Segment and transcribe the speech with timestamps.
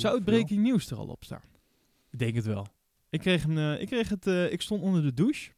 [0.00, 1.42] Zou het breaking nieuws er al op staan?
[2.10, 2.66] Ik denk het wel.
[3.10, 5.50] Ik kreeg, hem, eh, ik kreeg het, eh, ik stond onder de douche.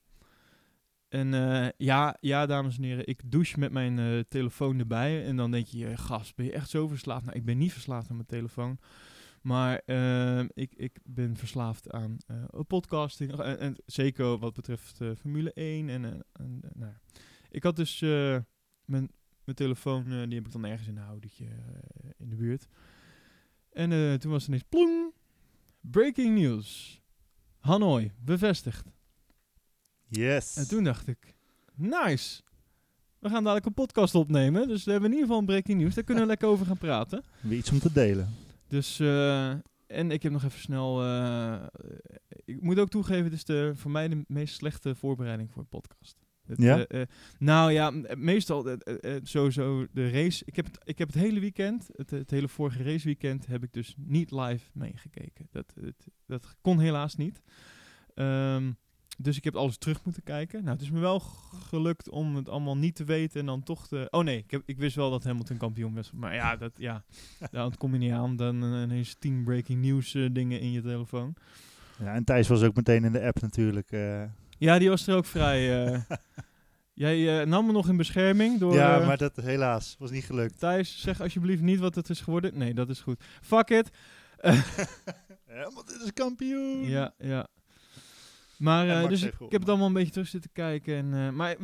[1.08, 5.24] En eh, ja, ja, dames en heren, ik douche met mijn telefoon erbij.
[5.24, 7.24] En dan denk je, gast, ben je echt zo verslaafd?
[7.24, 8.78] Nou, ik ben niet verslaafd aan mijn telefoon.
[9.42, 9.82] Maar
[10.54, 12.16] ik, ik ben verslaafd aan
[12.66, 13.40] podcasting.
[13.40, 15.88] En, en zeker wat betreft Formule 1.
[15.88, 17.00] En, en, nou, ja.
[17.50, 18.00] ik had dus
[18.84, 19.10] mijn,
[19.44, 22.68] mijn telefoon, die heb ik dan ergens in een houdertje eh, in de buurt.
[23.72, 25.12] En eh, toen was er ineens plong.
[25.80, 27.00] Breaking news.
[27.58, 28.86] Hanoi, bevestigd.
[30.08, 30.56] Yes.
[30.56, 31.34] En toen dacht ik,
[31.74, 32.42] nice.
[33.18, 34.68] We gaan dadelijk een podcast opnemen.
[34.68, 35.94] Dus we hebben in ieder geval een breaking news.
[35.94, 37.24] Daar kunnen we lekker over gaan praten.
[37.40, 38.28] Weer iets om te delen.
[38.68, 39.50] Dus, eh,
[39.86, 41.02] en ik heb nog even snel...
[41.02, 41.62] eh,
[42.44, 45.68] ik moet ook toegeven, het is de, voor mij de meest slechte voorbereiding voor een
[45.68, 46.16] podcast.
[46.60, 46.86] Ja?
[46.86, 48.76] eh, eh, nou ja, eh, meestal
[49.22, 50.42] sowieso de race.
[50.46, 53.72] Ik heb het, ik heb het hele weekend, het, het hele vorige raceweekend, heb ik
[53.72, 55.48] dus niet live meegekeken.
[55.50, 57.42] Dat, het, dat kon helaas niet.
[58.14, 58.72] Ehm,
[59.18, 60.58] dus ik heb alles terug moeten kijken.
[60.64, 61.20] Nou, het is me wel
[61.68, 64.06] gelukt om het allemaal niet te weten en dan toch te...
[64.10, 66.12] Oh nee, ik, heb, ik wist wel dat Hamilton kampioen was.
[66.12, 67.04] Maar ja, dat, ja
[67.50, 68.36] daar kom je niet aan.
[68.36, 71.34] Dan ineens tien breaking news dingen in je telefoon.
[71.98, 73.90] Ja, en Thijs was ook meteen in de app natuurlijk.
[74.62, 75.84] Ja, die was er ook vrij...
[75.86, 76.00] eh,
[77.04, 78.74] jij eh, nam me nog in bescherming door...
[78.74, 80.58] ja, eh, maar dat helaas was niet gelukt.
[80.58, 82.58] Thijs, zeg alsjeblieft niet wat het is geworden.
[82.58, 83.24] Nee, dat is goed.
[83.40, 83.90] Fuck it.
[85.46, 86.84] Ja, want dit is kampioen.
[86.84, 87.46] Ja, ja.
[88.58, 90.94] Maar, dus ik, ik heb het allemaal een beetje terug zitten kijken.
[90.94, 91.56] En, maar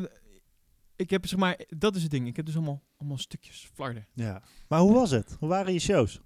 [0.97, 2.27] ik heb, zeg maar, dat is het ding.
[2.27, 4.07] Ik heb dus allemaal, allemaal stukjes flarden.
[4.15, 4.43] Ja.
[4.69, 5.37] Maar hoe was het?
[5.39, 6.21] Hoe waren je shows?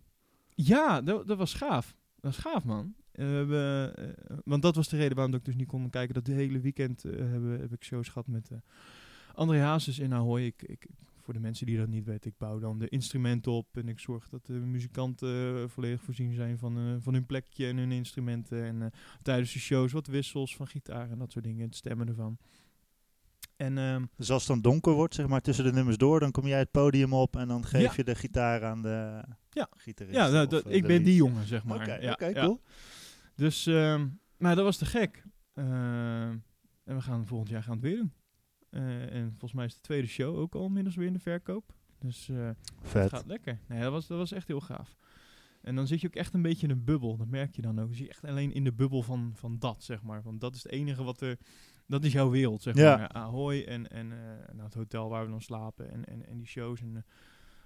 [0.48, 1.96] Ja, dat, dat was gaaf.
[2.20, 2.94] Dat was gaaf, man.
[3.12, 6.14] Eh, we eh, want dat was de reden waarom ik dus niet kon kijken.
[6.14, 8.50] Dat de hele weekend eh, hebben, heb ik shows gehad met
[9.34, 10.42] André Hazes in Ahoy.
[10.42, 10.86] Ik, ik,
[11.20, 13.77] voor de mensen die dat niet weten, ik bouw dan de instrumenten op.
[13.77, 17.92] En ik zorg dat de muzikanten volledig voorzien zijn van, van hun plekje en hun
[17.92, 18.64] instrumenten.
[18.64, 18.90] En
[19.22, 21.66] tijdens de shows wat wissels van gitaar en dat soort dingen.
[21.66, 22.38] Het stemmen ervan.
[23.56, 26.30] En ehm, Dus als het dan donker wordt, zeg maar tussen de nummers door, dan
[26.30, 27.92] kom jij het podium op en dan geef Ja.
[27.96, 29.68] je de gitaar aan de Ja.
[29.77, 30.17] gitarist.
[30.17, 31.05] ja, nou, dat, ik ben lead.
[31.05, 31.80] die jongen, zeg maar.
[31.80, 32.33] Oké, Ja, ja.
[32.33, 32.61] cool.
[33.34, 35.24] Dus, ehm, maar dat was te gek.
[35.54, 36.36] Ehm,
[36.84, 38.12] en we gaan volgend jaar gaan het weer doen.
[38.70, 41.74] Eh, en volgens mij is de tweede show ook al inmiddels weer in de verkoop.
[41.98, 42.50] Dus eh,
[42.88, 43.58] het gaat lekker.
[43.66, 44.96] Nee, dat was, dat was echt heel gaaf.
[45.62, 47.16] En dan zit je ook echt een beetje in een bubbel.
[47.16, 47.88] Dat merk je dan ook.
[47.90, 50.22] Je zit echt alleen in de bubbel van, van dat, zeg maar.
[50.22, 51.38] Want dat is het enige wat er...
[51.86, 52.96] Dat is jouw wereld, zeg Ja.
[52.96, 53.08] maar.
[53.08, 54.18] Ahoy en, en eh,
[54.52, 55.90] nou, het hotel waar we dan slapen.
[55.90, 56.80] En, en, en die shows.
[56.80, 57.04] En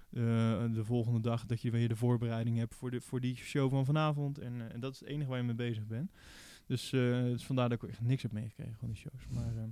[0.09, 3.85] de volgende dag dat je weer de voorbereiding hebt voor, de, voor die show van
[3.85, 4.37] vanavond.
[4.37, 6.11] En, eh, en dat is het enige waar je mee bezig bent.
[6.65, 9.27] Dus, eh, dus vandaar dat ik echt niks heb meegekregen van die shows.
[9.29, 9.63] Maar eh,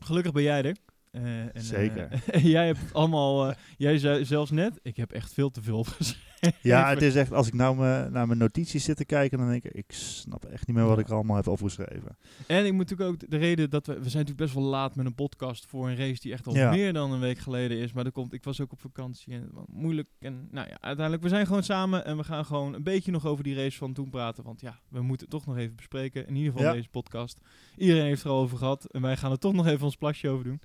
[0.00, 0.76] gelukkig ben jij er.
[1.10, 2.22] Eh, en, eh, Zeker.
[2.56, 3.48] jij hebt allemaal...
[3.50, 6.22] eh, jij zei zelfs net, ik heb echt veel te veel opgeschreven.
[6.62, 9.48] Ja, het is echt, als ik nou me, naar mijn notities zit te kijken, dan
[9.48, 12.16] denk ik, ik snap echt niet meer wat ik er allemaal heb opgeschreven.
[12.46, 13.92] En ik moet natuurlijk ook de reden dat we...
[13.92, 16.54] We zijn natuurlijk best wel laat met een podcast voor een race die echt al
[16.54, 16.70] Ja.
[16.70, 17.92] meer dan een week geleden is.
[17.92, 20.08] Maar dat komt, ik was ook op vakantie en moeilijk.
[20.18, 23.26] En nou ja, uiteindelijk, we zijn gewoon samen en we gaan gewoon een beetje nog
[23.26, 24.44] over die race van toen praten.
[24.44, 26.26] Want ja, we moeten het toch nog even bespreken.
[26.26, 26.72] In ieder geval Ja.
[26.74, 27.40] deze podcast.
[27.76, 30.28] Iedereen heeft er al over gehad en wij gaan er toch nog even ons plasje
[30.28, 30.60] over doen.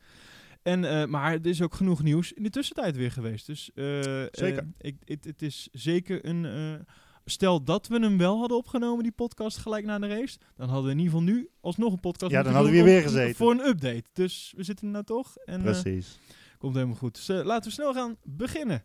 [0.61, 3.45] En, eh, maar er is ook genoeg nieuws in de tussentijd weer geweest.
[3.45, 3.83] Dus eh,
[4.31, 4.67] Zeker.
[4.77, 6.85] eh, ik, het, is zeker een...
[7.25, 10.37] stel dat we hem wel hadden opgenomen, die podcast, gelijk na de race.
[10.55, 12.85] Dan hadden we in ieder geval nu alsnog een podcast Ja, dan hadden we hier
[12.87, 13.35] weer gezeten.
[13.35, 14.03] Voor een update.
[14.13, 15.37] Dus we zitten er nou toch.
[15.37, 16.19] En, Precies.
[16.57, 17.15] komt helemaal goed.
[17.15, 18.83] Dus laten we snel gaan beginnen.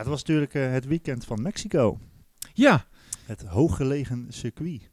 [0.00, 1.98] Het was natuurlijk eh, het weekend van Mexico.
[2.54, 2.86] Ja,
[3.26, 4.90] Het hooggelegen circuit.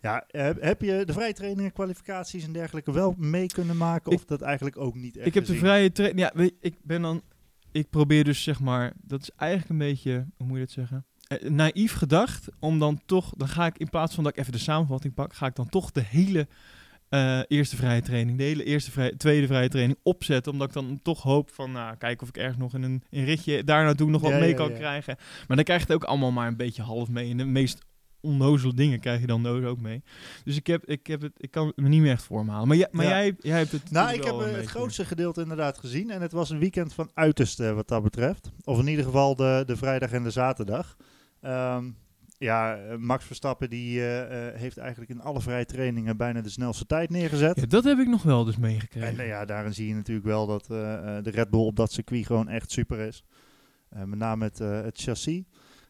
[0.00, 0.24] Ja,
[0.60, 4.12] heb, je de vrije trainingen, kwalificaties en dergelijke wel mee kunnen maken?
[4.12, 6.30] Ik- of dat eigenlijk ook niet echt ik heb de vrije training.
[6.34, 7.22] Ja, ik ben dan.
[7.72, 8.92] Ik probeer dus zeg maar.
[9.02, 10.26] Dat is eigenlijk een beetje.
[10.36, 11.04] Hoe moet je dat zeggen?
[11.26, 12.48] Eh, naïef gedacht.
[12.58, 13.32] Om dan toch.
[13.36, 15.34] Dan ga ik in plaats van dat ik even de samenvatting pak.
[15.34, 16.48] Ga ik dan toch de hele.
[17.10, 20.52] Eh, eerste vrije training, de hele eerste vrije, tweede vrije training opzetten.
[20.52, 23.24] Omdat ik dan toch hoop van, nou, kijken of ik ergens nog in een, een
[23.24, 24.76] ritje daar naartoe nog wat Ja, mee ja, kan ja.
[24.76, 25.16] krijgen.
[25.46, 27.28] Maar dan krijg je het ook allemaal maar een beetje half mee.
[27.28, 27.78] In de meest
[28.22, 30.02] onnozele dingen krijg je dan nodig ook mee.
[30.44, 32.50] Dus ik, heb, ik, heb het, ik kan het me niet meer echt voor me
[32.50, 32.68] halen.
[32.68, 33.10] Maar, jij, maar Ja.
[33.10, 36.10] jij, jij hebt het Nou, ik heb eh, het beetje- grootste gedeelte inderdaad gezien.
[36.10, 38.50] En het was een weekend van uiterste wat dat betreft.
[38.64, 40.96] Of in ieder geval de, de vrijdag en de zaterdag.
[41.40, 41.84] Ehm,
[42.44, 46.48] ja, eh, Max Verstappen die eh, eh, heeft eigenlijk in alle vrije trainingen bijna de
[46.48, 47.60] snelste tijd neergezet.
[47.60, 49.18] Ja, dat heb ik nog wel dus meegekregen.
[49.18, 51.92] En ja, daarin zie je natuurlijk wel dat eh, eh, de Red Bull op dat
[51.92, 53.24] circuit gewoon echt super is.
[53.88, 55.42] Eh, met name het, eh, het chassis.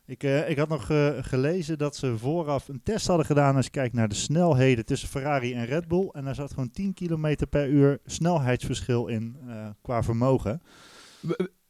[0.06, 0.86] Ik, eh, ik had nog
[1.20, 5.08] gelezen dat ze vooraf een test hadden gedaan als je kijkt naar de snelheden tussen
[5.08, 6.08] Ferrari en Red Bull.
[6.12, 10.62] En daar zat gewoon 10 km per uur snelheidsverschil in eh, qua vermogen.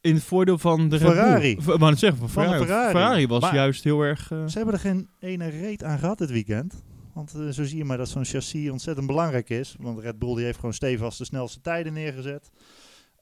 [0.01, 1.55] In het voordeel van de Red Ferrari.
[1.55, 1.77] Bull.
[1.77, 2.57] Wou net zeggen, van Ferrari.
[2.65, 2.91] Ferrari.
[2.91, 4.31] Ferrari was Maar- juist heel erg...
[4.31, 6.83] eh, Ze hebben er geen ene reet aan gehad dit weekend.
[7.13, 9.75] Want eh, zo zie je maar dat zo'n chassis ontzettend belangrijk is.
[9.79, 12.49] Want Red Bull die heeft gewoon stevast de snelste tijden neergezet.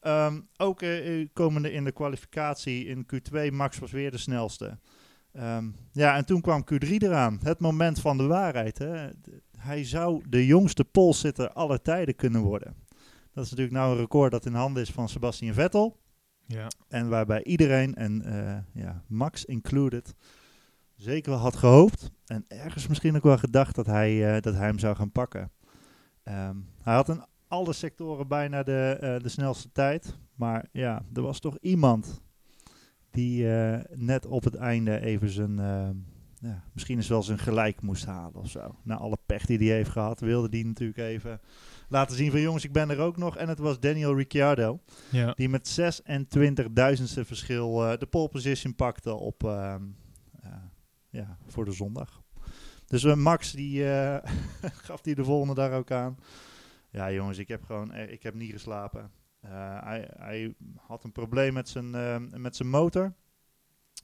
[0.02, 4.78] Ehm, ook eh, komende in de kwalificatie in Q2, Max was weer de snelste.
[5.34, 7.40] Ehm, ja, en toen kwam Q3 eraan.
[7.44, 8.78] Het moment van de waarheid.
[8.78, 9.08] Hè.
[9.58, 12.76] Hij zou de jongste polsitter aller tijden kunnen worden.
[13.34, 15.98] Dat is natuurlijk nou een record dat in handen is van Sebastian Vettel.
[16.50, 16.68] Ja.
[16.88, 20.16] En waarbij iedereen, en eh, ja, Max included,
[20.96, 22.12] zeker wel had gehoopt.
[22.25, 25.51] En ergens misschien ook wel gedacht dat hij, eh, dat hij hem zou gaan pakken.
[26.24, 30.18] Ehm, hij had in alle sectoren bijna de, eh, de snelste tijd.
[30.36, 32.22] Maar ja, er was toch iemand
[33.12, 33.45] die
[33.95, 35.56] net op het einde even zijn,
[36.40, 38.75] ja, misschien is wel zijn gelijk moest halen of zo.
[38.84, 41.40] Na alle pech die hij heeft gehad, wilde hij natuurlijk even
[41.90, 43.38] laten zien van jongens, ik ben er ook nog.
[43.38, 44.80] En het was Daniel Ricciardo.
[45.12, 45.34] ja.
[45.34, 49.84] Die met 26.000ste verschil eh, de pole position pakte op, ehm,
[50.42, 50.52] eh,
[51.10, 52.22] ja, voor de zondag.
[52.86, 53.84] Dus eh, Max die
[54.88, 56.18] gaf die de volgende dag ook aan.
[56.92, 59.12] Ja jongens, ik heb gewoon ik heb niet geslapen.
[59.48, 61.92] Hij, hij had een probleem met zijn,
[62.42, 63.14] met zijn motor.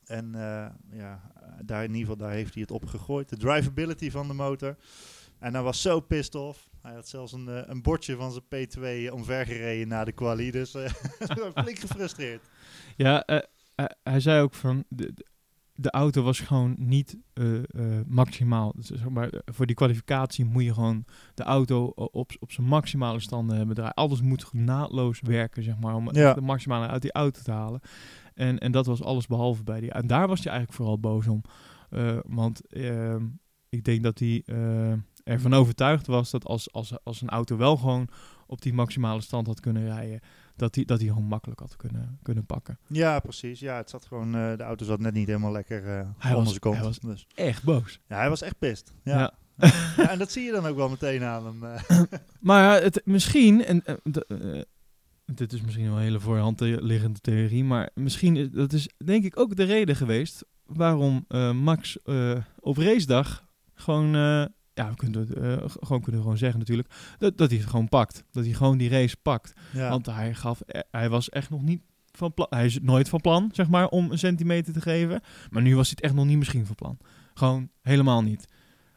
[0.05, 0.31] En
[0.91, 3.29] ja, daar in ieder geval daar heeft hij het op gegooid.
[3.29, 4.75] De drivability van de motor.
[5.45, 6.69] En hij was zo pissed off.
[6.81, 10.51] Hij had zelfs een, eh, een bordje van zijn P2 omvergereden na de quali.
[10.51, 10.89] Dus eh
[11.63, 12.41] flink gefrustreerd.
[12.95, 14.83] Ja, eh, hij zei ook van...
[14.89, 15.13] De,
[15.73, 17.17] de- auto was gewoon niet
[18.07, 18.73] maximaal.
[18.75, 23.19] Dus zeg maar, voor die kwalificatie moet je gewoon de auto op, op zijn maximale
[23.19, 23.93] standen hebben draaien.
[23.93, 26.33] Alles moet naadloos werken, zeg maar, om Ja.
[26.33, 27.79] de maximale uit die auto te halen.
[28.33, 29.91] En, en dat was alles behalve bij die.
[29.91, 31.41] En daar was hij eigenlijk vooral boos om.
[32.27, 33.25] Want ehm,
[33.69, 34.43] ik denk dat hij
[35.25, 38.07] ervan overtuigd was dat als, als, als een auto wel gewoon
[38.47, 40.19] op die maximale stand had kunnen rijden,
[40.55, 42.79] dat hij dat hij gewoon makkelijk had kunnen, kunnen pakken.
[42.87, 43.59] Ja, precies.
[43.59, 46.35] Ja, het zat gewoon, eh, de auto zat net niet helemaal lekker eh Hij onder
[46.35, 46.75] was- zijn kont.
[46.75, 47.27] hij was- dus.
[47.35, 47.99] Echt boos.
[48.07, 48.93] Ja, hij was echt pist.
[49.03, 49.17] Ja.
[49.17, 49.33] Ja.
[49.97, 51.63] Ja, en dat zie je dan ook wel meteen aan hem.
[51.63, 52.01] eh.
[52.39, 53.83] Maar het, misschien, en
[55.25, 59.23] dit is misschien wel een hele voorhand liggende theorie, maar misschien is dat is denk
[59.23, 64.15] ik ook de reden geweest waarom Max eh, op racedag gewoon,
[64.75, 67.89] ja, we kunnen het g- gewoon kunnen gewoon zeggen natuurlijk, dat, dat hij het gewoon
[67.89, 68.23] pakt.
[68.31, 69.53] Dat hij gewoon die race pakt.
[69.73, 69.89] ja.
[69.89, 71.81] Want hij gaf, eh, hij was echt nog niet
[72.11, 75.21] van plan, hij is nooit van plan, zeg maar, om een centimeter te geven.
[75.49, 76.97] Maar nu was hij het echt nog niet misschien van plan.
[77.33, 78.47] Gewoon helemaal niet.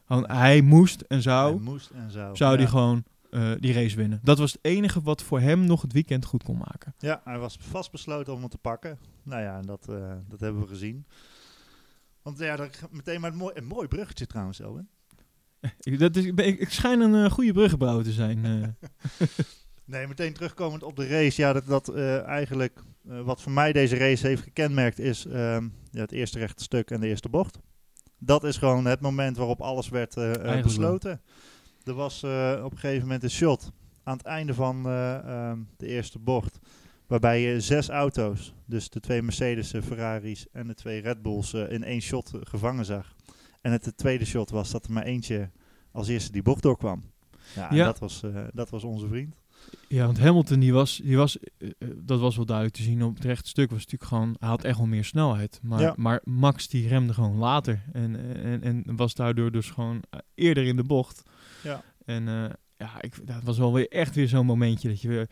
[0.06, 2.36] Gewoon, hij moest en zou Hij moest en zou.
[2.36, 2.58] zou ja.
[2.58, 4.20] hij gewoon eh, die race winnen.
[4.22, 6.94] Dat was het enige wat voor hem nog het weekend goed kon maken.
[6.98, 8.98] Ja, hij was vastbesloten om het te pakken.
[9.22, 9.84] Nou ja, en dat,
[10.28, 11.06] dat hebben we gezien.
[12.22, 14.88] Want ja, dat, meteen maar een mooi, een mooi bruggetje trouwens, Elwin.
[15.81, 18.44] Ik, dat is, ik, schijn een eh, goede bruggenbouwer te zijn.
[18.44, 18.88] eh.
[19.84, 21.40] Nee, meteen terugkomend op de race.
[21.40, 26.00] Ja, dat, dat eh, eigenlijk wat voor mij deze race heeft gekenmerkt is ehm, ja,
[26.00, 27.59] het eerste rechte stuk en de eerste bocht.
[28.18, 30.14] Dat is gewoon het moment waarop alles werd
[30.62, 31.21] besloten.
[31.85, 32.25] Er was
[32.64, 33.73] op een gegeven moment een shot
[34.09, 36.59] aan het einde van eh, ehm, de eerste bocht.
[37.06, 41.85] Waarbij je zes auto's, dus de twee Mercedes, Ferraris en de twee Red Bulls, in
[41.85, 43.16] één shot gevangen zag.
[43.60, 45.50] En het, tweede shot was dat er maar eentje
[45.92, 47.02] als eerste die bocht doorkwam.
[47.54, 47.84] Ja.
[47.84, 49.34] Dat, was, eh, dat was onze vriend.
[49.88, 53.02] ja, want Hamilton, die was, die was, eh, eh, dat was wel duidelijk te zien.
[53.02, 55.60] Op het rechte stuk was natuurlijk gewoon, hij had echt wel meer snelheid.
[55.62, 55.94] Maar, Ja.
[55.96, 57.82] maar Max die remde gewoon later.
[57.92, 60.02] En, en, en was daardoor dus gewoon
[60.34, 61.22] eerder in de bocht.
[61.62, 61.82] Ja.
[62.04, 62.24] En
[62.76, 65.28] ja, ik, dat was wel weer echt weer zo'n momentje dat je weer...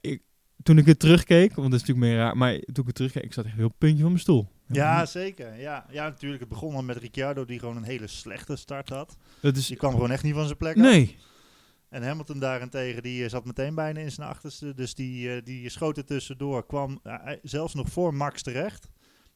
[0.00, 0.22] ik,
[0.62, 3.22] toen ik het terugkeek, want dat is natuurlijk meer raar, maar toen ik het terugkeek,
[3.22, 4.48] ik zat echt heel puntje van mijn stoel.
[4.72, 5.60] Ja, zeker.
[5.60, 6.40] Ja, ja, natuurlijk.
[6.40, 9.16] Het begon al met Ricciardo, die gewoon een hele slechte start had.
[9.40, 9.66] dat is...
[9.66, 10.82] Die kwam gewoon echt niet van zijn plek af.
[10.82, 11.18] Nee,
[11.88, 14.74] En Hamilton daarentegen, die eh, zat meteen bijna in zijn achterste.
[14.74, 16.66] Dus die, eh, die schoot er tussendoor.
[16.66, 18.88] Kwam eh, zelfs nog voor Max terecht.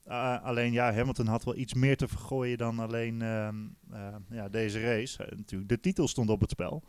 [0.08, 3.56] Uh, alleen ja, Hamilton had wel iets meer te vergooien dan alleen ehm,
[3.92, 5.26] uh, ja, deze race.
[5.36, 6.82] Natuurlijk, de titel stond op het spel.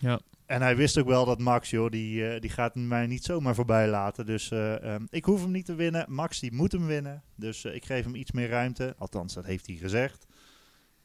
[0.00, 0.20] Ja.
[0.46, 3.54] En hij wist ook wel dat Max, joh, die, uh, die gaat mij niet zomaar
[3.54, 4.26] voorbij laten.
[4.26, 6.04] Dus um, ik hoef hem niet te winnen.
[6.08, 7.22] Max, die moet hem winnen.
[7.36, 8.94] Dus ik geef hem iets meer ruimte.
[8.98, 10.26] Althans, dat heeft hij gezegd.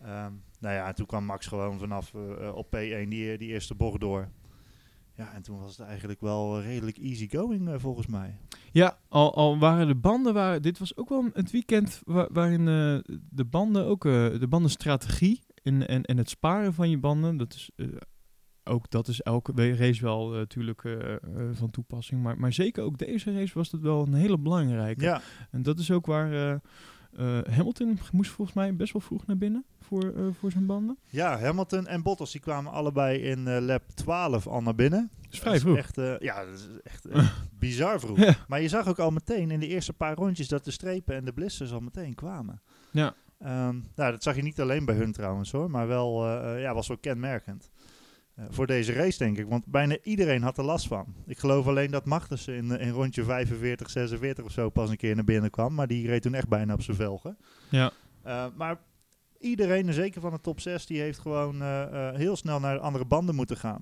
[0.02, 3.50] Ehm, nou ja, en toen kwam Max gewoon vanaf eh, eh, op P1 die, die
[3.50, 4.28] eerste bocht door.
[5.16, 8.38] Ja, en toen was het eigenlijk wel redelijk easy going eh, volgens mij.
[8.72, 12.68] Ja, al, al waren de banden, waar, dit was ook wel het weekend wa- waarin
[12.68, 17.38] eh, de banden ook, eh, de bandenstrategie en, en, en het sparen van je banden,
[17.38, 17.88] dat is eh,
[18.66, 21.20] ook, dat is elke race wel eh, natuurlijk eh, eh,
[21.52, 25.04] van toepassing, maar, maar zeker ook deze race was dat wel een hele belangrijke.
[25.04, 26.60] Ja, En dat is ook waar
[27.50, 30.98] Hamilton moest volgens mij best wel vroeg naar binnen voor, voor zijn banden.
[31.10, 35.12] ja, Hamilton en Bottas die kwamen allebei in lap 12 al naar binnen.
[35.22, 35.78] Dat is vrij vroeg.
[35.78, 37.08] Echt, ja, dat is echt
[37.60, 38.18] bizar vroeg.
[38.18, 38.36] Ja.
[38.48, 41.26] Maar je zag ook al meteen in de eerste paar rondjes dat de strepen en
[41.26, 42.62] de blisters al meteen kwamen.
[42.92, 43.16] Ja.
[43.40, 46.88] Ehm, nou, dat zag je niet alleen bij hun trouwens hoor, maar wel, ja, was
[46.88, 47.70] wel kenmerkend.
[48.36, 51.16] Eh, voor deze race denk ik, want bijna iedereen had er last van.
[51.26, 54.98] Ik geloof alleen dat Magnussen in, eh, in rondje 45, 46 of zo pas een
[54.98, 57.38] keer naar binnen kwam, maar die reed toen echt bijna op zijn velgen.
[57.70, 57.92] Ja.
[58.22, 58.78] Eh, maar
[59.40, 61.62] iedereen, en zeker van de top 6, die heeft gewoon
[62.16, 63.82] heel snel naar andere banden moeten gaan.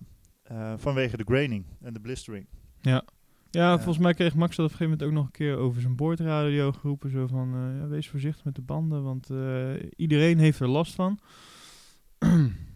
[0.77, 2.47] Vanwege de graining en de blistering.
[2.81, 3.03] Ja.
[3.49, 5.81] Ja, volgens mij kreeg Max dat op een gegeven moment ook nog een keer over
[5.81, 7.09] zijn boordradio geroepen.
[7.09, 9.29] Zo van, ja, wees voorzichtig met de banden, want
[9.95, 11.19] iedereen heeft er last van.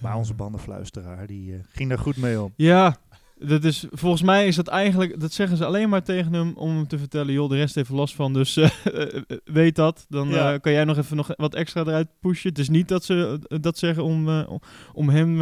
[0.00, 2.52] Maar onze bandenfluisteraar, die eh, ging daar goed mee om.
[2.56, 2.96] Ja,
[3.38, 6.70] dat is, volgens mij is dat eigenlijk, dat zeggen ze alleen maar tegen hem om
[6.76, 10.06] hem te vertellen, joh, de rest heeft er last van, dus eh, eh, weet dat.
[10.08, 10.58] Dan Ja.
[10.58, 12.48] kan jij nog even nog wat extra eruit pushen.
[12.50, 14.28] Het is niet dat ze dat zeggen om,
[14.94, 15.38] om- hem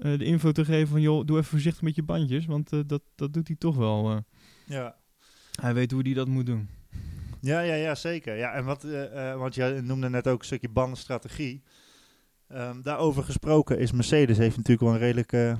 [0.00, 3.32] de info te geven van, joh, doe even voorzichtig met je bandjes, want dat, dat
[3.32, 4.24] doet hij toch wel.
[4.66, 4.94] Ja.
[5.60, 6.68] hij weet hoe hij dat moet doen.
[7.40, 8.36] Ja, ja, ja, zeker.
[8.36, 8.86] Ja, en wat,
[9.36, 11.62] want jij noemde net ook een stukje bandenstrategie.
[12.50, 15.58] Ehm, daarover gesproken is Mercedes heeft natuurlijk wel een redelijke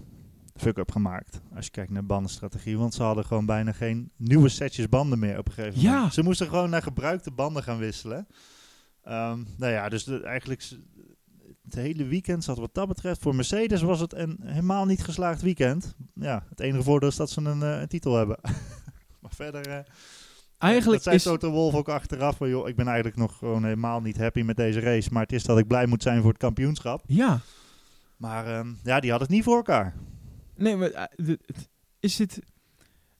[0.57, 1.41] fuck-up gemaakt.
[1.55, 2.79] Als je kijkt naar bandenstrategie.
[2.79, 5.95] Want ze hadden gewoon bijna geen nieuwe setjes banden meer op een gegeven Ja.
[5.95, 6.15] moment.
[6.15, 8.27] Ze moesten gewoon naar gebruikte banden gaan wisselen.
[9.03, 10.63] Ehm, nou ja, dus de, eigenlijk
[11.65, 13.21] het hele weekend zat wat dat betreft.
[13.23, 15.95] Voor Mercedes was het een helemaal niet geslaagd weekend.
[16.15, 18.39] Ja, het enige voordeel is dat ze een, eh, een titel hebben.
[19.21, 19.67] maar verder...
[19.69, 19.79] eh,
[20.61, 21.23] Eigenlijk dat zei is...
[21.23, 22.37] Toto Wolf ook achteraf.
[22.37, 25.09] Van, joh, ik ben eigenlijk nog gewoon helemaal niet happy met deze race.
[25.13, 27.03] Maar het is dat ik blij moet zijn voor het kampioenschap.
[27.07, 27.41] Ja,
[28.17, 29.95] Maar ehm, ja, die had het niet voor elkaar.
[30.57, 31.35] nee, maar eh,
[32.01, 32.41] is dit...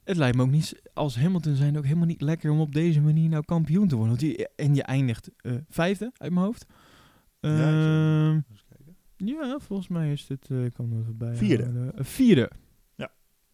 [0.05, 3.01] Het lijkt me ook niet, als Hamilton zijn ook helemaal niet lekker om op deze
[3.01, 4.17] manier nou kampioen te worden.
[4.17, 6.67] Want die, en je eindigt eh, vijfde uit mijn hoofd.
[7.41, 8.41] Ja, Ehm,
[9.17, 11.93] ja, volgens mij is dit, eh, kan er even bij Vierde.
[11.97, 12.51] vierde.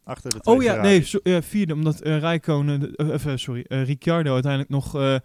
[0.06, 3.84] Achter de Oh ja, nee, so- vierde, omdat eh Rijkonen, de- eh, even, sorry, eh,
[3.84, 5.16] Ricciardo uiteindelijk nog eh,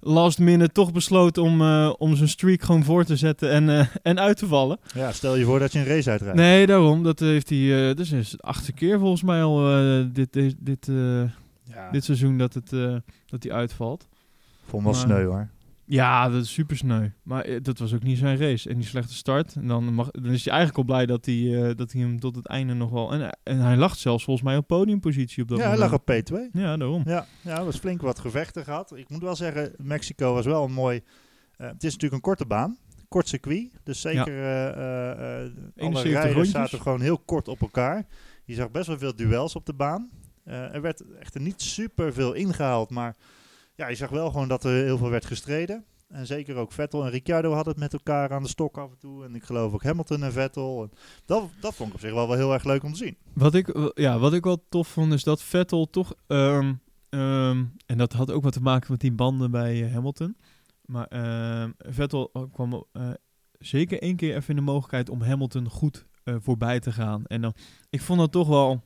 [0.00, 3.86] last minute toch besloot om, eh, om zijn streak gewoon voor te zetten en, eh,
[4.02, 4.78] en uit te vallen.
[4.94, 6.36] Ja, stel je voor dat je een race uitrijdt.
[6.36, 7.02] Nee, daarom.
[7.02, 7.88] Dat heeft hij.
[7.90, 11.20] eh dus is het achtste keer volgens mij al eh, dit, dit, dit, eh,
[11.64, 12.94] Ja, dit seizoen dat, het, eh,
[13.26, 14.08] dat hij uitvalt.
[14.66, 15.48] vond wel sneu hoor.
[15.86, 17.08] Ja, dat is super sneu.
[17.22, 18.68] Maar eh, dat was ook niet zijn race.
[18.68, 19.54] En die slechte start.
[19.54, 22.20] En dan, mag, dan is hij eigenlijk al blij dat hij, eh, dat hij hem
[22.20, 23.12] tot het einde nog wel.
[23.12, 25.90] En, en hij lag zelfs volgens mij op podiumpositie op dat Ja, hij moment.
[25.90, 26.50] lag op P2.
[26.60, 27.02] Ja, daarom.
[27.04, 28.96] Ja, ja, was flink wat gevechten gehad.
[28.96, 31.00] Ik moet wel zeggen, Mexico was wel een mooi...
[31.56, 32.76] eh, het is natuurlijk een korte baan.
[33.08, 33.70] Kort circuit.
[33.82, 38.06] Dus zeker eh, eh, eh, alle 71 rijders zaten gewoon heel kort op elkaar.
[38.44, 40.10] Je zag best wel veel duels op de baan.
[40.44, 42.90] Eh, er werd echter niet super veel ingehaald.
[42.90, 43.16] Maar
[43.74, 45.84] ja, je zag wel gewoon dat er heel veel werd gestreden.
[46.08, 48.98] En zeker ook Vettel en Ricciardo hadden het met elkaar aan de stok af en
[48.98, 49.24] toe.
[49.24, 50.90] En ik geloof ook Hamilton en Vettel.
[51.24, 53.16] Dat, dat vond ik op zich wel, wel heel erg leuk om te zien.
[53.32, 56.14] Wat ik, ja, wat ik wel tof vond is dat Vettel toch.
[56.26, 56.74] ehm,
[57.08, 60.36] ehm, en dat had ook wat te maken met die banden bij eh, Hamilton.
[60.84, 63.10] Maar ehm, Vettel kwam eh,
[63.58, 67.26] zeker één keer even in de mogelijkheid om Hamilton goed eh, voorbij te gaan.
[67.26, 67.54] En dan,
[67.90, 68.82] ik vond dat toch wel.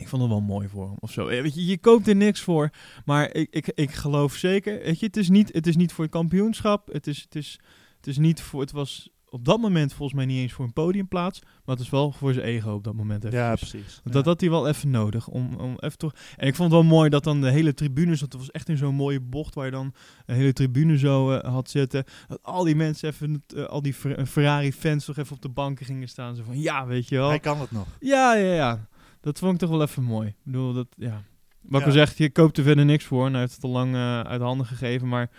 [0.00, 1.26] Ik vond het wel mooi voor hem of zo.
[1.28, 2.70] Eh, Weet je, je koopt er niks voor.
[3.04, 4.78] Maar ik, ik, ik geloof zeker.
[4.82, 6.92] Weet je, het is niet, het is niet voor het kampioenschap.
[6.92, 7.60] Het is, het is,
[7.96, 8.60] het is niet voor.
[8.60, 11.40] Het was op dat moment volgens mij niet eens voor een podiumplaats.
[11.64, 13.26] Maar het is wel voor zijn ego op dat moment.
[13.30, 14.00] Ja, precies.
[14.04, 15.28] Dat had hij wel even nodig.
[15.28, 16.12] Om, om even toch...
[16.36, 18.10] En ik vond het wel mooi dat dan de hele tribune.
[18.10, 19.94] Het was echt in zo'n mooie bocht waar je dan
[20.26, 22.04] een hele tribune zo eh, had zitten.
[22.28, 25.86] Dat al die mensen even, eh, al die Fer- Ferrari-fans toch even op de banken
[25.86, 26.36] gingen staan.
[26.36, 27.28] Zo van, ja, weet je wel.
[27.28, 27.86] Hij kan het nog.
[28.00, 28.88] Ja, ja, ja.
[29.20, 30.28] Dat vond ik toch wel even mooi.
[30.28, 31.22] Ik bedoel, dat, ja.
[31.60, 33.26] Wat ik al zeg, je koopt er verder niks voor.
[33.26, 35.08] En hij heeft het al lang eh, uit handen gegeven.
[35.08, 35.30] Maar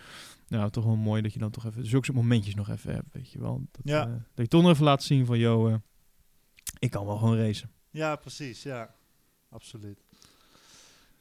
[0.47, 3.07] nou, toch wel mooi dat je dan toch even zulke soort momentjes nog even hebt,
[3.13, 3.61] weet je wel.
[3.71, 4.01] Dat, Ja.
[4.01, 5.75] eh, dat je toch nog even laat zien van, yo, eh,
[6.79, 7.69] ik kan wel gewoon racen.
[7.89, 8.63] Ja, precies.
[8.63, 8.93] Ja,
[9.50, 10.03] absoluut.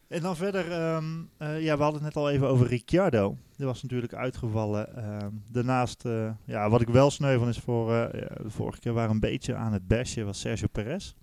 [0.08, 1.04] En dan verder, ehm,
[1.36, 3.36] eh, ja, we hadden het net al even over Ricciardo.
[3.56, 4.96] Die was natuurlijk uitgevallen.
[4.96, 6.04] Ehm, daarnaast,
[6.44, 8.08] ja, wat ik wel sneu van is voor, ja,
[8.42, 11.14] de vorige keer waren een beetje aan het bashen, was Sergio Perez.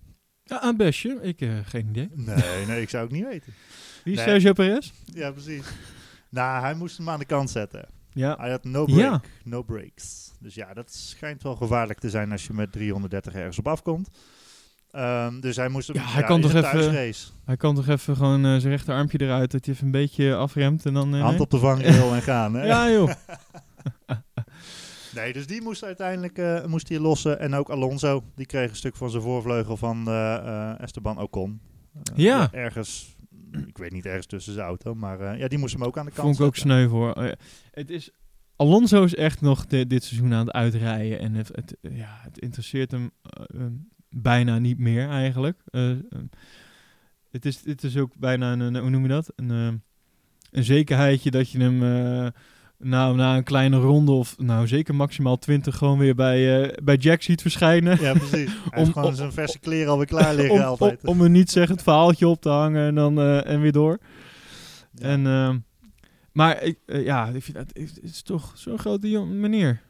[0.48, 1.18] Ja, een bestje.
[1.22, 2.10] Ik heb geen idee.
[2.14, 3.52] Nee, nee, ik zou het niet weten.
[4.04, 4.28] Wie is Nee.
[4.28, 4.92] Sergio Perez?
[5.04, 5.64] Ja, precies.
[6.28, 7.86] nou, hij moest hem aan de kant zetten.
[8.12, 8.36] Ja.
[8.40, 9.20] Hij had no break, Ja.
[9.44, 10.32] no breaks.
[10.40, 14.08] Dus ja, dat schijnt wel gevaarlijk te zijn als je met 330 ergens op afkomt.
[14.90, 17.32] Ehm, dus hij moest hem, Ja, hij kan toch even-.
[17.44, 20.86] Hij kan toch even gewoon eh, zijn rechterarmpje eruit, dat hij even een beetje afremt
[20.86, 21.14] en dan...
[21.14, 22.54] eh, Hand op de vangrail en gaan.
[22.54, 22.66] Hè?
[22.66, 23.10] Ja, joh.
[25.14, 27.38] Nee, dus die moest uiteindelijk eh, moest hij lossen.
[27.40, 31.60] En ook Alonso, die kreeg een stuk van zijn voorvleugel van eh, eh, Esteban Ocon.
[32.14, 32.52] Ja.
[32.52, 33.16] Ergens,
[33.66, 34.94] ik weet niet, ergens tussen zijn auto.
[34.94, 36.72] Maar ja, die moest hem ook aan de kant Vond ik ook zetten.
[36.78, 37.36] sneu voor.
[37.70, 38.10] Het is,
[38.56, 41.18] Alonso is echt nog de- dit seizoen aan het uitrijden.
[41.18, 43.10] En het, het, ja, het interesseert hem
[44.08, 45.62] bijna niet meer eigenlijk.
[47.30, 49.32] Het, is, het is ook bijna een, hoe noem je dat?
[49.36, 49.50] Een,
[50.50, 51.82] een zekerheidje dat je hem
[52.78, 56.96] nou, na een kleine ronde of nou zeker maximaal 20 gewoon weer bij, eh, bij
[56.96, 58.00] Jack ziet verschijnen.
[58.00, 58.50] Ja, precies.
[58.70, 61.04] Hij Om- gewoon om- zijn verse kleren alweer klaar liggen om, om, altijd.
[61.06, 63.98] om een niet zeggend verhaaltje op te hangen en dan eh, en weer door.
[64.94, 65.08] Ja.
[65.08, 65.58] En, ehm,
[66.32, 69.80] maar ik, eh, ja, ik vind dat, het het is toch zo'n grote meneer.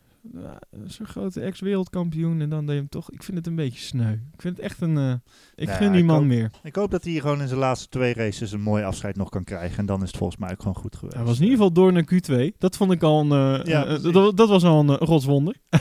[0.84, 2.40] Zo'n grote ex-wereldkampioen.
[2.40, 3.10] En dan deed je hem toch.
[3.10, 4.12] Ik vind het een beetje sneu.
[4.12, 4.96] Ik vind het echt een.
[4.98, 5.12] eh,
[5.54, 6.50] ik Nou, gun die man meer.
[6.62, 9.44] Ik hoop dat hij gewoon in zijn laatste twee races een mooi afscheid nog kan
[9.44, 9.78] krijgen.
[9.78, 11.16] En dan is het volgens mij ook gewoon goed geweest.
[11.16, 12.56] Hij was in ieder geval door naar Q2.
[12.58, 13.60] Dat vond ik al een.
[13.60, 15.56] eh, Ja, eh, dat, dat was al een uh, rotswonder.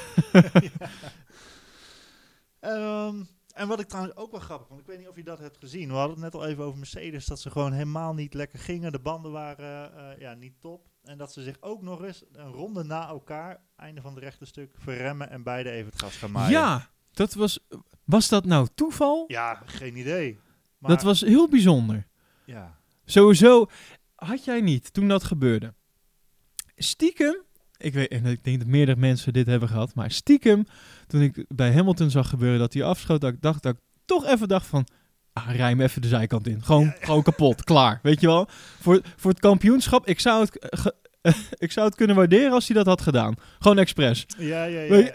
[2.60, 3.16] Ehm,
[3.54, 5.58] en wat ik trouwens ook wel grappig vond, ik weet niet of je dat hebt
[5.58, 5.88] gezien.
[5.88, 8.92] We hadden het net al even over Mercedes, dat ze gewoon helemaal niet lekker gingen.
[8.92, 10.86] De banden waren eh, ja, niet top.
[11.08, 14.46] En dat ze zich ook nog eens een ronde na elkaar, einde van het rechte
[14.46, 16.52] stuk, verremmen en beide even het gas gaan maaien.
[16.52, 17.60] Ja, dat was.
[18.04, 19.24] Was dat nou toeval?
[19.28, 20.40] Ja, geen idee.
[20.78, 22.08] Maar, dat was heel bijzonder.
[22.46, 22.78] Ja.
[23.06, 23.70] Sowieso
[24.16, 25.74] had jij niet toen dat gebeurde.
[26.76, 27.42] Stiekem,
[27.78, 30.66] ik weet, en ik denk dat meerdere mensen dit hebben gehad, maar stiekem,
[31.08, 34.26] toen ik bij Hamilton zag gebeuren dat hij afschoot, dat ik dacht dat ik toch
[34.26, 34.88] even dacht van,
[35.48, 36.64] ah, rij hem even de zijkant in.
[36.64, 38.00] Gewoon, gewoon kapot, klaar.
[38.04, 38.48] Weet je wel?
[38.82, 40.96] Voor, voor het kampioenschap, ik zou het, ge-
[41.66, 43.36] ik zou het kunnen waarderen als hij dat had gedaan.
[43.60, 44.26] Gewoon expres.
[44.38, 45.10] Ja, ja, ja.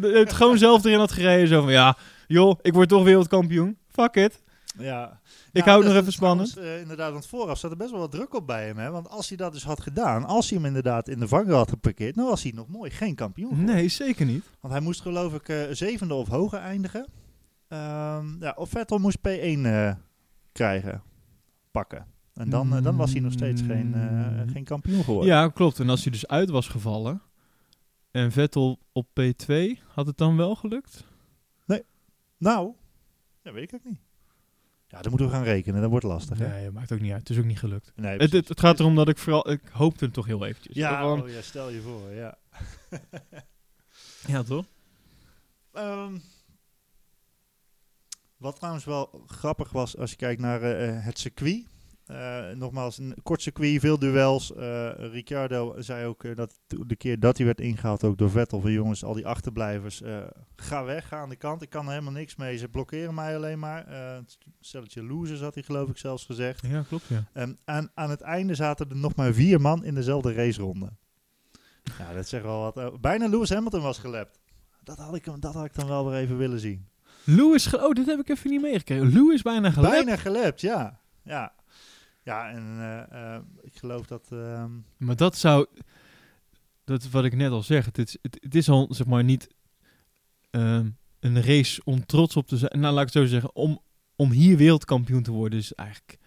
[0.20, 3.78] Het gewoon zelf erin had gereden, zo van, ja, joh, ik word toch wereldkampioen.
[3.90, 4.42] Fuck it.
[4.78, 5.20] ja.
[5.52, 6.50] Ik hou het nog even spannend.
[6.50, 8.78] trouwens, eh, inderdaad, want vooraf zat er best wel wat druk op bij hem.
[8.78, 8.90] Hè?
[8.90, 11.68] Want als hij dat dus had gedaan, als hij hem inderdaad in de vangrail had
[11.68, 13.48] geparkeerd, dan was hij nog mooi geen kampioen.
[13.48, 13.74] geworden.
[13.74, 14.44] Nee, zeker niet.
[14.60, 17.06] Want hij moest geloof ik eh, zevende of hoger eindigen.
[17.68, 19.94] Ehm ja, of Vettel moest P1 eh,
[20.52, 21.02] krijgen,
[21.70, 22.06] pakken.
[22.34, 24.00] En dan, eh, dan was hij nog steeds geen, eh,
[24.30, 24.48] Mm.
[24.48, 25.30] geen kampioen geworden.
[25.34, 25.80] Ja, klopt.
[25.80, 27.22] En als hij dus uit was gevallen
[28.10, 31.04] en Vettel op P2, had het dan wel gelukt?
[32.38, 32.72] Nou,
[33.42, 34.00] dat weet ik ook niet.
[34.88, 35.80] Ja, dan moeten we gaan rekenen.
[35.80, 36.38] Dat wordt lastig.
[36.38, 36.48] Hè?
[36.48, 37.20] Nee, maakt ook niet uit.
[37.20, 37.92] Het is ook niet gelukt.
[37.96, 39.50] Nee, Het, het, het gaat erom dat ik vooral...
[39.50, 40.76] Ik hoopte het toch heel eventjes.
[40.76, 42.12] Ja, oh ja, stel je voor.
[42.12, 42.38] Ja.
[44.26, 44.66] ja toch?
[45.72, 46.16] Ehm,
[48.44, 51.64] wat trouwens wel grappig was als je kijkt naar eh, het circuit.
[52.04, 54.54] Eh, nogmaals, een kort circuit, veel duels.
[54.54, 58.60] Eh Ricciardo zei ook eh, dat de keer dat hij werd ingehaald, ook door Vettel,
[58.60, 60.18] van jongens, al die achterblijvers, eh,
[60.56, 61.62] ga weg, ga aan de kant.
[61.62, 63.86] Ik kan er helemaal niks mee, ze blokkeren mij alleen maar.
[63.86, 64.18] Eh
[64.60, 66.66] stelletje losers had hij geloof ik zelfs gezegd.
[66.66, 67.24] Ja, klopt, ja.
[67.32, 67.58] En
[67.94, 70.92] aan, het einde zaten er nog maar vier man in dezelfde raceronde.
[71.98, 72.76] Ja, dat zegt wel wat.
[72.76, 74.38] eh, bijna Lewis Hamilton was gelept.
[74.82, 76.86] Dat had, ik, dat had ik dan wel weer even willen zien.
[77.24, 77.66] Lewis...
[77.66, 79.12] ge- Oh, dit heb ik even niet meegekregen.
[79.12, 79.92] Lewis bijna gelept.
[79.94, 80.98] Bijna gelept, ja.
[81.24, 81.52] Ja,
[82.22, 84.26] ja en eh, eh, ik geloof dat...
[84.30, 85.66] ehm, Maar dat zou...
[86.84, 87.84] Dat is wat ik net al zeg.
[87.84, 89.48] Het is, het, het is al, zeg maar, niet
[90.50, 90.86] ehm,
[91.20, 92.80] een race om trots op te zijn.
[92.80, 93.54] Nou, laat ik het zo zeggen.
[93.54, 93.80] Om,
[94.16, 96.18] om hier wereldkampioen te worden is eigenlijk...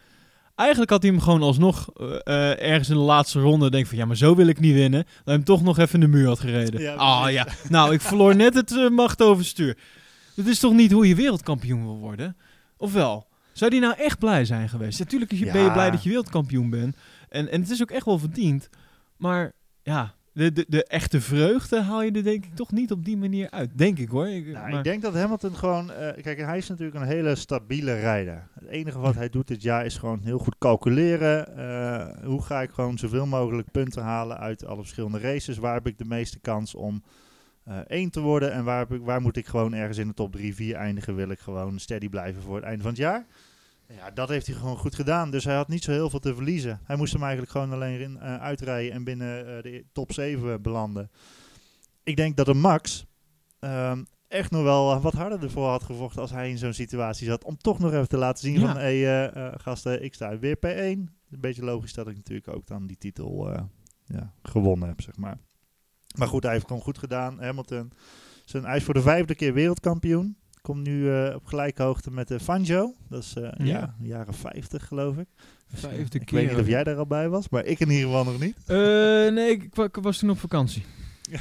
[0.55, 4.05] Eigenlijk had hij hem gewoon alsnog eh, ergens in de laatste ronde denk van ja,
[4.05, 5.03] maar zo wil ik niet winnen.
[5.03, 6.81] Dat hij hem toch nog even in de muur had gereden.
[6.81, 9.77] Ja, ah ja, nou ik verloor net het macht over het stuur.
[10.37, 12.37] Dat is toch niet hoe je wereldkampioen wil worden?
[12.77, 13.27] Of wel?
[13.53, 14.99] Zou die nou echt blij zijn geweest?
[14.99, 15.73] Natuurlijk is je, ben je Ja.
[15.73, 16.95] blij dat je wereldkampioen bent.
[17.29, 18.69] En, en het is ook echt wel verdiend.
[19.17, 19.51] Maar
[19.83, 23.17] ja, de, de, de echte vreugde haal je er denk ik toch niet op die
[23.17, 23.77] manier uit.
[23.77, 24.27] Denk ik hoor.
[24.27, 25.91] Ik, nou, maar- ik denk dat Hamilton gewoon...
[25.91, 28.47] eh, kijk, hij is natuurlijk een hele stabiele rijder.
[28.53, 31.57] Het enige wat hij doet dit jaar is gewoon heel goed calculeren.
[31.57, 35.57] Eh, hoe ga ik gewoon zoveel mogelijk punten halen uit alle verschillende races?
[35.57, 37.03] Waar heb ik de meeste kans om
[37.87, 38.51] één te worden?
[38.51, 41.15] En waar, waar moet ik gewoon ergens in de top 3, 4 eindigen?
[41.15, 43.25] Wil ik gewoon steady blijven voor het einde van het jaar?
[43.87, 45.31] Ja, dat heeft hij gewoon goed gedaan.
[45.31, 46.79] Dus hij had niet zo heel veel te verliezen.
[46.83, 50.61] Hij moest hem eigenlijk gewoon alleen in, eh, uitrijden en binnen eh, de top 7
[50.61, 51.09] belanden.
[52.03, 53.05] Ik denk dat een Max
[53.59, 57.27] ehm, echt nog wel eh, wat harder ervoor had gevochten als hij in zo'n situatie
[57.27, 57.43] zat.
[57.43, 58.65] Om toch nog even te laten zien Ja.
[58.67, 61.15] van, hé hey, eh, eh, gasten, ik sta weer P1.
[61.31, 63.61] Een beetje logisch dat ik natuurlijk ook dan die titel eh,
[64.05, 65.37] ja, gewonnen heb, zeg maar.
[66.15, 67.41] Maar goed, hij heeft gewoon goed gedaan.
[67.41, 67.91] Hamilton,
[68.45, 70.37] zijn, hij is voor de vijfde keer wereldkampioen.
[70.61, 72.93] Komt nu eh, op gelijke hoogte met de Fangio.
[73.09, 73.65] Dat is eh, Ja.
[73.65, 73.95] ja.
[73.99, 75.27] jaren 50 geloof ik.
[75.73, 76.39] Vijfde ik keer.
[76.39, 78.57] weet niet of jij daar al bij was, maar ik in ieder geval nog niet.
[78.65, 78.75] Eh,
[79.33, 80.85] nee, ik, wa- ik was toen op vakantie.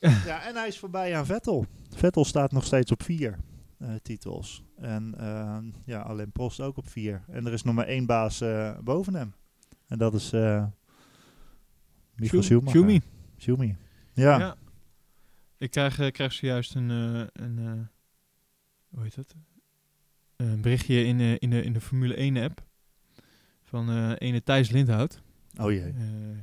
[0.00, 1.66] ja, en hij is voorbij aan Vettel.
[1.94, 3.38] Vettel staat nog steeds op vier
[3.78, 4.62] eh, titels.
[4.76, 7.22] En eh, ja, alleen Prost ook op vier.
[7.28, 9.34] En er is nog maar één baas eh, boven hem.
[9.86, 10.64] En dat is eh
[12.16, 12.60] Michael Schumi.
[12.70, 12.70] Schumacher.
[12.80, 13.00] Schumi.
[13.36, 13.76] Schumi.
[14.12, 14.38] Ja.
[14.38, 14.56] Ja.
[15.58, 17.72] Ik krijg, eh, krijg zojuist een, eh, een eh,
[18.88, 19.34] hoe heet dat?
[20.36, 22.62] Een berichtje in, eh, in, de, in de Formule 1 app
[23.62, 25.22] van eh ene Thijs Lindhout.
[25.60, 25.82] Oh jee.
[25.82, 26.38] Eh,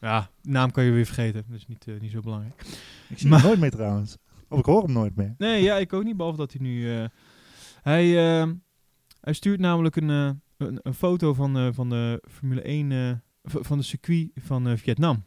[0.00, 2.60] ja, naam kan je weer vergeten, dat is niet, niet zo belangrijk.
[3.08, 4.16] Ik zie Maar- hem nooit meer trouwens.
[4.48, 5.34] Of ik hoor hem nooit meer.
[5.38, 6.94] Nee, ja, ik ook niet, behalve dat hij nu...
[6.96, 7.08] eh,
[7.82, 8.50] hij, eh,
[9.20, 13.10] hij stuurt namelijk een, eh, een, een foto van, eh, van de Formule 1, eh,
[13.10, 13.16] v-
[13.46, 15.24] van de circuit van eh, Vietnam.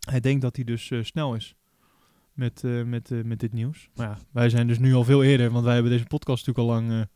[0.00, 1.54] Hij denkt dat hij dus eh, snel is
[2.32, 3.88] met, eh, met, met dit nieuws.
[3.94, 6.68] Maar ja, wij zijn dus nu al veel eerder, want wij hebben deze podcast natuurlijk
[6.76, 7.06] al lang...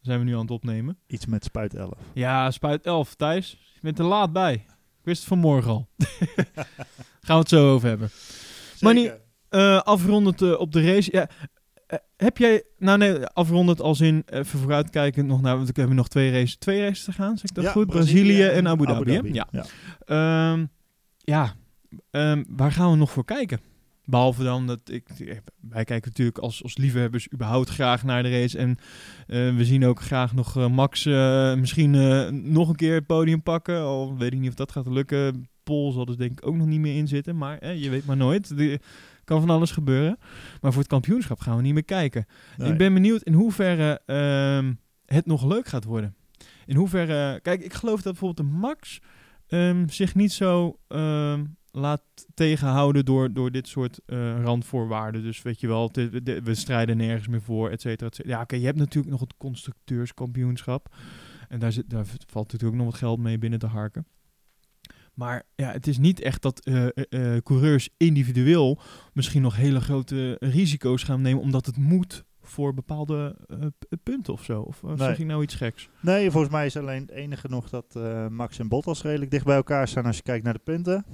[0.00, 0.98] zijn we nu aan het opnemen.
[1.06, 1.92] Iets met Spuit 11.
[2.14, 3.50] Ja, Spuit 11, Thijs.
[3.74, 4.52] Je bent er laat bij.
[4.98, 5.88] Ik wist het vanmorgen al.
[7.20, 8.10] Gaan we het zo over hebben.
[8.80, 9.82] Maar niet- Zeker.
[9.82, 11.08] Afrondend op de race.
[11.12, 11.28] Ja,
[12.16, 16.08] heb jij, nou nee, afrondend als in even vooruitkijkend nog naar, want we hebben nog
[16.08, 17.86] twee races, twee races te gaan, zeg ik dat Ja, goed?
[17.86, 19.32] Brazilië, en Abu Dhabi.
[19.32, 19.48] Ja.
[19.50, 19.64] Ja,
[20.04, 20.66] Ehm,
[21.18, 21.54] ja
[22.10, 23.60] ehm, waar gaan we nog voor kijken?
[24.04, 25.08] Behalve dan dat ik,
[25.60, 28.58] wij kijken natuurlijk als, als liefhebbers überhaupt graag naar de race.
[28.58, 28.76] En
[29.26, 33.06] eh, we zien ook graag nog eh, Max eh, misschien eh, nog een keer het
[33.06, 33.80] podium pakken.
[33.80, 35.48] Al weet ik niet of dat gaat lukken.
[35.62, 37.36] Pol zal er denk ik ook nog niet meer in zitten.
[37.36, 38.50] Maar eh, je weet maar nooit.
[38.50, 38.80] Er
[39.30, 40.18] kan van alles gebeuren.
[40.60, 42.26] Maar voor het kampioenschap gaan we niet meer kijken.
[42.56, 42.72] Nee.
[42.72, 44.72] Ik ben benieuwd in hoeverre ehm,
[45.04, 46.14] het nog leuk gaat worden.
[46.66, 47.40] In hoeverre...
[47.40, 49.00] Kijk, ik geloof dat bijvoorbeeld de Max
[49.46, 52.02] ehm, zich niet zo ehm, laat
[52.34, 55.22] tegenhouden door, door dit soort eh, randvoorwaarden.
[55.22, 58.34] Dus weet je wel, de- we strijden nergens meer voor, et cetera, et cetera.
[58.36, 60.94] Ja, oké, je hebt natuurlijk nog het constructeurskampioenschap.
[61.48, 64.06] En daar, zit, daar valt natuurlijk ook nog wat geld mee binnen te harken.
[65.20, 66.92] Maar ja, het is niet echt dat eh, eh,
[67.34, 68.80] eh, coureurs individueel
[69.12, 73.36] misschien nog hele grote risico's gaan nemen, omdat het moet voor bepaalde
[74.02, 74.60] punten of zo.
[74.60, 74.96] Of, Nee.
[74.96, 75.88] zeg ik nou iets geks?
[76.00, 77.98] Nee, volgens mij is alleen het enige nog dat
[78.30, 81.04] Max en Bottas redelijk dicht bij elkaar staan als je kijkt naar de punten.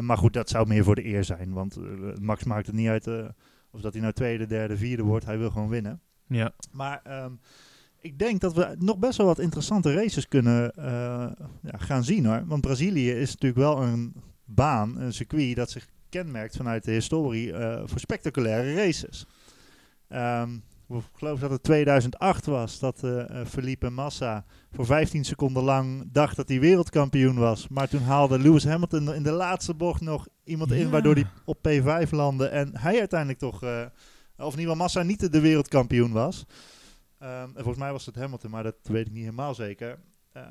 [0.00, 1.52] Maar goed, dat zou meer voor de eer zijn.
[1.52, 1.78] Want
[2.20, 3.06] Max maakt het niet uit
[3.70, 5.24] of dat hij nou tweede, derde, vierde wordt.
[5.24, 6.00] Hij wil gewoon winnen.
[6.26, 7.32] Ja, Maar ehm,
[8.00, 10.84] ik denk dat we nog best wel wat interessante races kunnen eh,
[11.62, 12.42] ja, gaan zien hoor.
[12.46, 17.52] Want Brazilië is natuurlijk wel een baan, een circuit dat zich kenmerkt vanuit de historie
[17.52, 19.26] eh, voor spectaculaire races.
[20.08, 20.54] Ehm,
[20.88, 26.36] ik geloof dat het 2008 was dat eh, Felipe Massa voor 15 seconden lang dacht
[26.36, 27.68] dat hij wereldkampioen was.
[27.68, 31.68] Maar toen haalde Lewis Hamilton in de laatste bocht nog iemand in waardoor hij op
[31.68, 32.46] P5 landde.
[32.46, 33.62] En hij uiteindelijk toch, of
[34.36, 36.46] in ieder geval Massa niet de wereldkampioen was.
[37.20, 39.98] Ehm, en volgens mij was het Hamilton, maar dat weet ik niet helemaal zeker.
[40.32, 40.42] Eh,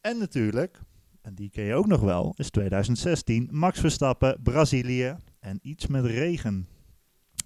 [0.00, 0.80] en natuurlijk,
[1.22, 6.04] en die ken je ook nog wel, is 2016 Max Verstappen, Brazilië en iets met
[6.04, 6.68] regen.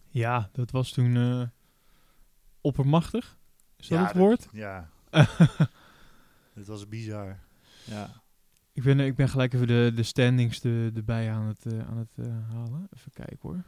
[0.09, 1.43] ja dat was toen eh,
[2.61, 3.39] oppermachtig.
[3.77, 4.49] Is dat Ja, het woord?
[4.53, 4.89] Ja.
[6.55, 7.39] Het was bizar.
[7.85, 8.11] Ja.
[8.73, 12.27] Ik ben, ik ben gelijk even de, de standings erbij aan het, eh, aan het
[12.53, 12.89] halen.
[12.97, 13.63] Even kijken hoor.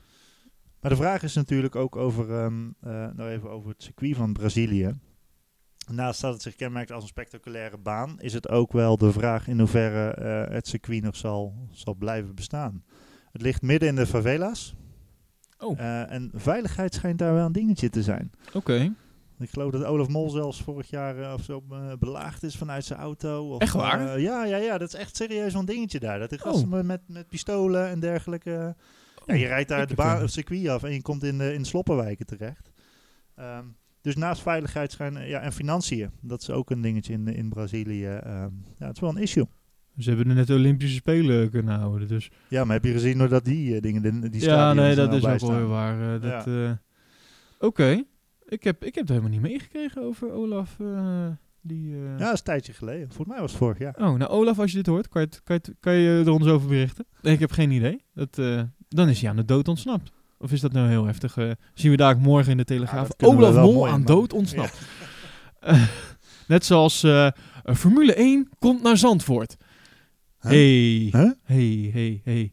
[0.81, 4.33] Maar de vraag is natuurlijk ook over, ehm, eh, nou even over het circuit van
[4.33, 4.99] Brazilië.
[5.93, 9.49] Naast dat het zich kenmerkt als een spectaculaire baan, is het ook wel de vraag
[9.49, 12.85] in hoeverre eh, het circuit nog zal, zal blijven bestaan.
[13.33, 14.75] Het ligt midden in de favela's.
[15.59, 15.79] Oh.
[15.79, 18.31] Eh, en veiligheid schijnt daar wel een dingetje te zijn.
[18.53, 18.93] Oké.
[19.38, 21.62] Ik geloof dat Olaf Mol zelfs vorig jaar eh, of zo
[21.99, 23.49] belaagd is vanuit zijn auto.
[23.55, 24.21] Of, Echt waar?
[24.21, 26.19] ja, ja, ja, dat is echt serieus een dingetje daar.
[26.19, 26.45] Dat er Oh.
[26.45, 28.77] gasten met, met pistolen en dergelijke.
[29.26, 31.52] Ja, je rijdt daar de baan, eh, het circuit af en je komt in de,
[31.54, 32.70] in de sloppenwijken terecht.
[33.37, 33.64] Ehm,
[34.00, 38.06] dus naast veiligheid schijnen, ja, en financiën, dat is ook een dingetje in, in Brazilië.
[38.06, 39.46] ehm, ja, het is wel een issue.
[39.98, 42.09] Ze hebben er net de Olympische Spelen kunnen houden.
[42.09, 44.96] Dus Ja, maar heb je gezien dat die eh, dingen, die, die ja, nee, er
[44.96, 46.14] dat nou is ook wel weer waar.
[46.14, 46.70] eh, dat, eh,
[47.59, 48.02] Oké.
[48.48, 50.76] Ik, heb, ik heb het helemaal niet meegekregen over Olaf.
[50.80, 51.26] eh,
[51.61, 53.06] die, eh, Ja, dat is een tijdje geleden.
[53.09, 53.94] Volgens mij was het vorig jaar.
[53.96, 56.46] Oh, nou Olaf, als je dit hoort, kan je, kan je, kan je er ons
[56.46, 57.06] over berichten?
[57.22, 58.04] Nee, ik heb geen idee.
[58.14, 58.62] Dat, eh,
[58.94, 60.11] dan is hij aan de dood ontsnapt.
[60.38, 61.37] Of is dat nou heel heftig?
[61.37, 63.09] eh, zien we daar ook morgen in de Telegraaf.
[63.18, 64.14] Olaf Mol mooi aan maken.
[64.14, 64.79] dood ontsnapt.
[65.61, 65.83] Eh,
[66.46, 67.29] net zoals eh,
[67.64, 69.57] Formule 1 komt naar Zandvoort.
[70.40, 70.50] Huh?
[70.50, 71.31] Hey, Huh?
[71.44, 72.53] hey, hey, hey.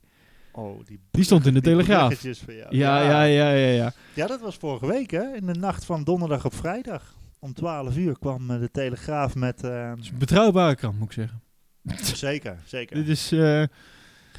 [0.52, 2.22] Oh, die, Die stond in de die Telegraaf.
[2.70, 3.94] Ja, ja, ja, ja, ja.
[4.14, 5.36] Ja, dat was vorige week, hè?
[5.36, 7.16] In de nacht van donderdag op vrijdag.
[7.40, 9.64] Om 12 uur kwam de Telegraaf met...
[9.64, 11.42] eh, Het is een betrouwbare krant, moet ik zeggen.
[12.16, 12.96] zeker, zeker.
[12.96, 13.32] Dit is...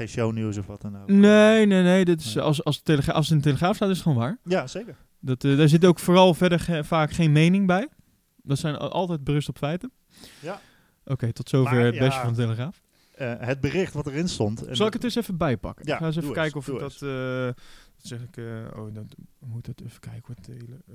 [0.00, 1.08] eh, Geen shownieuws of wat dan ook.
[1.08, 2.04] nee, nee, nee.
[2.04, 4.38] Dit is, als, als, de als het in de Telegraaf staat, is het gewoon waar.
[4.44, 4.96] Ja, zeker.
[5.20, 7.88] Dat, eh, daar zit ook vooral verder ge- vaak geen mening bij.
[8.42, 9.92] Dat zijn al- altijd berust op feiten.
[10.40, 10.61] Ja.
[11.04, 12.20] Oké, tot zover Maar, het bestje ja.
[12.24, 12.82] van de Telegraaf.
[13.14, 14.66] Eh, het bericht wat erin stond.
[14.66, 15.87] en Zal ik het eens even bijpakken?
[15.87, 16.92] Ja, ik ga eens even eens, kijken of doe ik dat...
[16.92, 17.62] eh,
[17.96, 18.37] zeg ik...
[18.37, 18.44] eh,
[18.76, 18.94] oh,
[19.38, 20.34] moet het even kijken.
[20.34, 20.94] Wat tele, eh,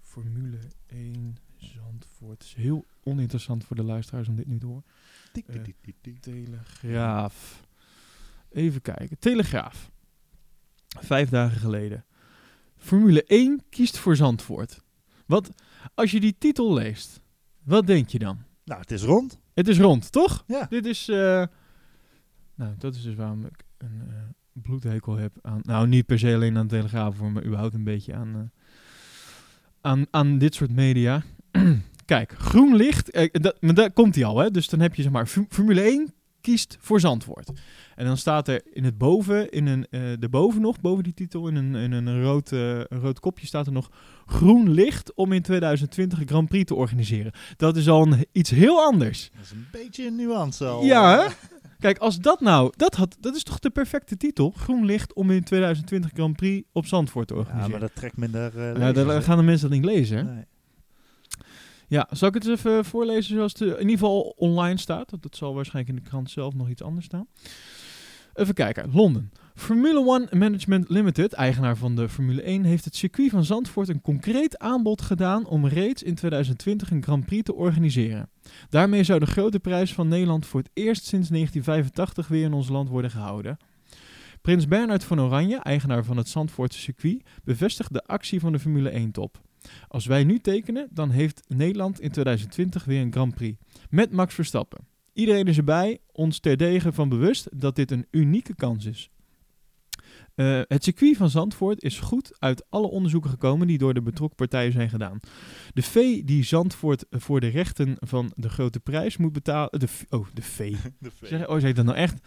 [0.00, 2.32] Formule 1 Zandvoort.
[2.38, 4.84] Het is heel oninteressant voor de luisteraars om dit nu te horen.
[5.32, 5.62] Eh.
[6.20, 7.61] Telegraaf.
[8.52, 9.18] Even kijken.
[9.18, 9.90] Telegraaf.
[11.00, 12.04] Vijf dagen geleden.
[12.76, 14.80] Formule 1 kiest voor Zandvoort.
[15.26, 15.50] Wat,
[15.94, 17.20] als je die titel leest,
[17.64, 18.38] wat denk je dan?
[18.64, 19.38] Nou, het is rond.
[19.54, 20.44] Het is rond, toch?
[20.46, 20.66] Ja.
[20.70, 21.08] Dit is.
[21.08, 21.44] eh,
[22.54, 24.14] nou, dat is dus waarom ik een eh,
[24.52, 25.60] bloedhekel heb aan.
[25.62, 28.34] Nou, niet per se alleen aan de Telegraaf, maar überhaupt een beetje aan.
[28.34, 28.60] eh,
[29.80, 31.22] aan, aan dit soort media.
[32.04, 33.10] Kijk, groen licht.
[33.10, 34.50] eh, dat, maar daar komt hij al, hè?
[34.50, 35.26] Dus dan heb je zeg maar.
[35.26, 37.50] Formule 1 kiest voor Zandvoort.
[37.94, 41.14] En dan staat er in het boven, in een, eh de boven nog, boven die
[41.14, 43.90] titel, in een, in een, rood, eh, een rood kopje staat er nog
[44.26, 47.32] groen licht om in 2020 een Grand Prix te organiseren.
[47.56, 49.30] Dat is al een, iets heel anders.
[49.34, 50.84] Dat is een beetje een nuance al.
[50.84, 51.26] Ja, eh.
[51.26, 51.34] hè?
[51.78, 54.52] Kijk, als dat nou, dat, had, dat is toch de perfecte titel?
[54.56, 57.70] Groen licht om in 2020 Grand Prix op Zandvoort te Ja, organiseren.
[57.70, 60.16] maar dat trekt minder eh ja, lezers, dan gaan de mensen dat niet lezen.
[60.16, 60.22] Hè?
[60.22, 60.44] Nee.
[61.92, 65.10] Ja, zal ik het even voorlezen zoals het in ieder geval online staat?
[65.20, 67.26] Dat zal waarschijnlijk in de krant zelf nog iets anders staan.
[68.34, 68.90] Even kijken.
[68.92, 69.32] Londen.
[69.54, 74.00] Formule One Management Limited, eigenaar van de Formule 1, heeft het circuit van Zandvoort een
[74.00, 78.30] concreet aanbod gedaan om reeds in 2020 een Grand Prix te organiseren.
[78.68, 82.68] Daarmee zou de grote prijs van Nederland voor het eerst sinds 1985 weer in ons
[82.68, 83.56] land worden gehouden.
[84.42, 89.06] Prins Bernhard van Oranje, eigenaar van het Zandvoortse circuit, bevestigt de actie van de Formule
[89.06, 89.40] 1-top.
[89.88, 93.58] Als wij nu tekenen, dan heeft Nederland in 2020 weer een Grand Prix.
[93.90, 94.86] Met Max Verstappen.
[95.12, 99.10] Iedereen is erbij, ons terdege van bewust dat dit een unieke kans is.
[100.34, 104.36] Eh, het circuit van Zandvoort is goed uit alle onderzoeken gekomen die door de betrokken
[104.36, 105.20] partijen zijn gedaan.
[105.74, 109.80] De fee die Zandvoort voor de rechten van de grote prijs moet betalen.
[109.80, 110.76] De, oh, de fee.
[110.98, 111.28] De V.
[111.28, 112.18] Zeg, oh, zeg ik dat nou echt?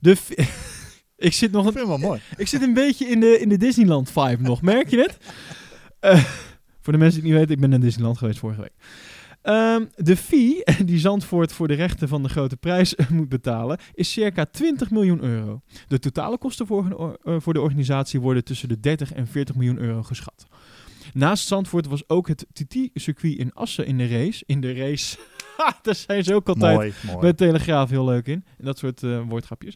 [0.00, 0.46] De fee.
[1.18, 2.20] ik zit nog Ik een vind het wel mooi.
[2.36, 4.62] ik zit een beetje in de, in de Disneyland vibe nog.
[4.62, 5.16] Merk je het?
[6.00, 6.24] Eh,
[6.80, 8.72] voor de mensen die het niet weten, ik ben naar Disneyland geweest vorige week.
[9.42, 14.12] Ehm, de fee die Zandvoort voor de rechten van de grote prijs moet betalen is
[14.12, 15.60] circa 20 miljoen euro.
[15.88, 19.78] De totale kosten voor, eh, voor de organisatie worden tussen de 30 en 40 miljoen
[19.78, 20.46] euro geschat.
[21.14, 24.42] Naast Zandvoort was ook het TT-circuit in Assen in de race.
[24.46, 25.16] In de race.
[25.82, 27.18] Daar zijn ze ook altijd Mooi, mooi.
[27.26, 28.44] met Telegraaf heel leuk in.
[28.58, 29.74] En dat soort eh, woordgrapjes.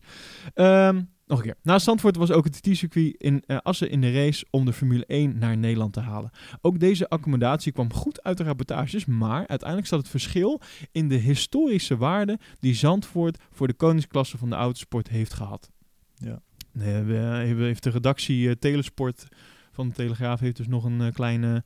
[0.54, 1.00] Ehm,
[1.32, 1.62] nog een keer.
[1.62, 5.06] Naast Zandvoort was ook het TT-circuit in eh, Assen in de race om de Formule
[5.06, 6.30] 1 naar Nederland te halen.
[6.60, 10.60] Ook deze accommodatie kwam goed uit de rapportages, maar uiteindelijk zat het verschil
[10.92, 15.70] in de historische waarde die Zandvoort voor de koningsklasse van de autosport heeft gehad.
[16.14, 16.40] Ja.
[16.72, 19.26] Nee, we, we- heeft de redactie eh, Telesport
[19.72, 21.64] van de Telegraaf heeft dus nog een eh, kleine,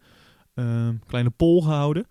[1.07, 2.07] kleine poll gehouden.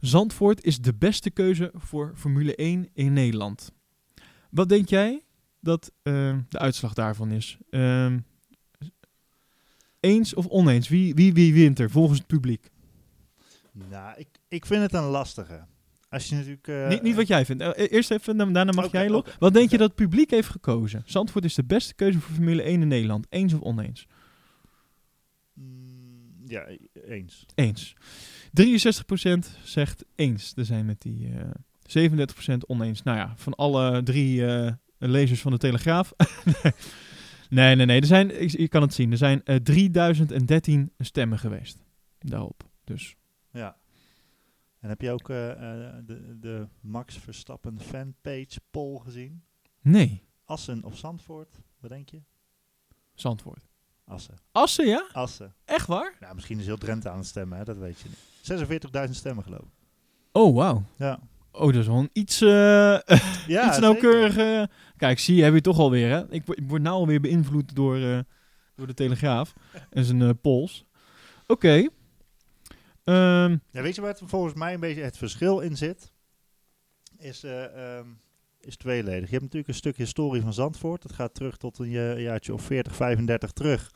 [0.00, 3.72] Zandvoort is de beste keuze voor Formule 1 in Nederland.
[4.50, 5.25] Wat denk jij
[5.66, 7.58] dat eh, de uitslag daarvan is?
[7.70, 8.18] Ehm,
[10.00, 10.88] eens of oneens?
[10.88, 12.70] Wie, wie, wie wint er volgens het publiek?
[13.72, 15.64] Nou, ik, ik vind het een lastige.
[16.08, 16.68] Als je natuurlijk...
[16.68, 17.62] eh, niet, niet wat jij vindt.
[17.62, 19.32] Eh, eerst even, daarna mag jij, oké.
[19.38, 21.02] Wat denk je dat het publiek heeft gekozen?
[21.04, 23.26] Zandvoort is de beste keuze voor Formule 1 in Nederland.
[23.28, 24.06] Eens of oneens?
[25.54, 26.66] mm, ja,
[27.06, 27.46] eens.
[27.54, 27.94] Eens.
[28.50, 30.52] 63% zegt eens.
[30.56, 31.50] Er zijn met die eh
[31.86, 33.02] 37% oneens.
[33.02, 34.44] Nou ja, van alle drie
[34.98, 36.12] lezers van de Telegraaf.
[37.50, 38.00] nee, nee, nee.
[38.00, 39.10] Er zijn, ik, je kan het zien.
[39.10, 41.78] Er zijn eh 3013 stemmen geweest.
[42.18, 42.68] Daarop.
[42.84, 43.16] Dus
[43.50, 43.76] Ja.
[44.80, 49.42] En heb je ook eh, eh, de, de Max Verstappen fanpage poll gezien?
[49.80, 50.24] nee.
[50.44, 51.60] Assen of Zandvoort?
[51.80, 52.22] Wat denk je?
[53.14, 53.68] Zandvoort.
[54.04, 54.34] Assen.
[54.52, 55.08] Assen, ja?
[55.12, 55.54] Assen.
[55.64, 56.16] Echt waar?
[56.20, 57.64] Nou, misschien is heel Drenthe aan het stemmen, hè?
[57.64, 59.08] dat weet je niet.
[59.08, 59.86] 46.000 stemmen geloof ik.
[60.32, 60.82] Oh, wauw.
[60.96, 61.20] Ja.
[61.58, 62.48] Oh, dat is wel een iets, eh
[63.46, 63.78] Ja, iets.
[64.96, 66.30] Kijk, zie je, heb je toch alweer, hè?
[66.32, 68.18] Ik, word- ik word nou alweer beïnvloed door, eh,
[68.74, 69.52] door de Telegraaf
[69.90, 70.84] en zijn eh polls.
[71.46, 71.88] Oké.
[73.04, 76.12] Ehm, Ja, weet je waar het volgens mij een beetje het verschil in zit?
[77.18, 78.06] Is, ehm,
[78.60, 79.24] is tweeledig.
[79.24, 81.02] Je hebt natuurlijk een stuk historie van Zandvoort.
[81.02, 83.90] Dat gaat terug tot een ja- jaartje of 40, 35 terug.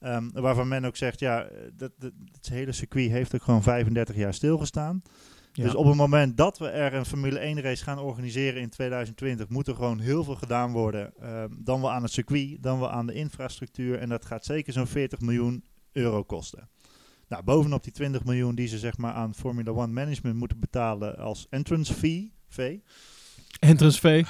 [0.00, 4.16] Ehm, waarvan men ook zegt, ja, dat, dat, het hele circuit heeft ook gewoon 35
[4.16, 5.02] jaar stilgestaan.
[5.58, 5.64] Ja.
[5.64, 9.48] Dus op het moment dat we er een Formule 1 race gaan organiseren in 2020,
[9.48, 11.12] moet er gewoon heel veel gedaan worden.
[11.20, 13.98] ehm, dan wel aan het circuit, dan wel aan de infrastructuur.
[13.98, 16.68] En dat gaat zeker zo'n 40 miljoen euro kosten.
[17.28, 21.16] Nou, bovenop die 20 miljoen die ze zeg maar aan Formula 1 management moeten betalen
[21.16, 22.32] als entrance fee.
[23.60, 24.24] Entrance fee.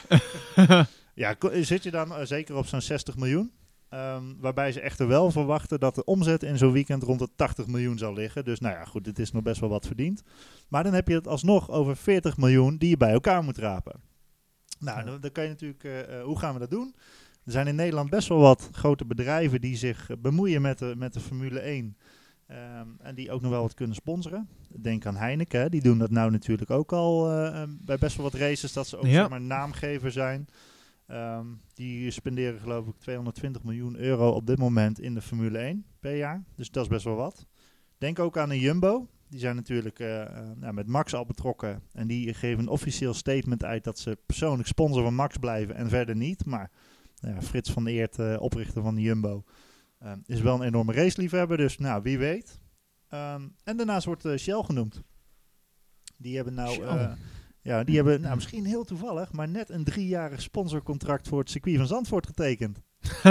[1.14, 3.52] Ja, zit je dan eh, zeker op zo'n 60 miljoen?
[3.88, 7.66] Ehm, waarbij ze echter wel verwachten dat de omzet in zo'n weekend rond de 80
[7.66, 8.44] miljoen zal liggen.
[8.44, 10.22] Dus nou ja, goed, dit is nog best wel wat verdiend.
[10.68, 14.00] Maar dan heb je het alsnog over 40 miljoen die je bij elkaar moet rapen.
[14.78, 16.94] Nou, dan, dan kan je natuurlijk, eh, eh, hoe gaan we dat doen?
[17.44, 20.94] Er zijn in Nederland best wel wat grote bedrijven die zich eh, bemoeien met de,
[20.96, 21.96] met de Formule 1.
[22.46, 24.48] Ehm, en die ook nog wel wat kunnen sponsoren.
[24.80, 27.24] Denk aan Heineken, hè, die doen dat nou natuurlijk ook al
[27.68, 29.10] bij best wel wat races, dat ze ook Ja.
[29.12, 30.48] zeg maar naamgever zijn.
[31.08, 35.84] Ehm, die spenderen geloof ik 220 miljoen euro op dit moment in de Formule 1
[36.00, 36.44] per jaar.
[36.54, 37.46] Dus dat is best wel wat.
[37.98, 39.08] Denk ook aan een Jumbo.
[39.28, 41.82] Die zijn natuurlijk eh, eh, nou, met Max al betrokken.
[41.92, 45.88] En die geven een officieel statement uit dat ze persoonlijk sponsor van Max blijven en
[45.88, 46.44] verder niet.
[46.44, 46.70] Maar
[47.20, 49.44] nou Frits van Eert, eh, oprichter van de Jumbo,
[50.26, 51.56] is wel een enorme raceliefhebber.
[51.56, 52.60] Dus nou, wie weet.
[53.08, 55.02] Ehm, en daarnaast wordt Shell genoemd.
[56.16, 57.16] Die hebben nou...
[57.68, 61.76] Ja, die hebben nou, misschien heel toevallig, maar net een driejarig sponsorcontract voor het circuit
[61.76, 62.78] van Zandvoort getekend.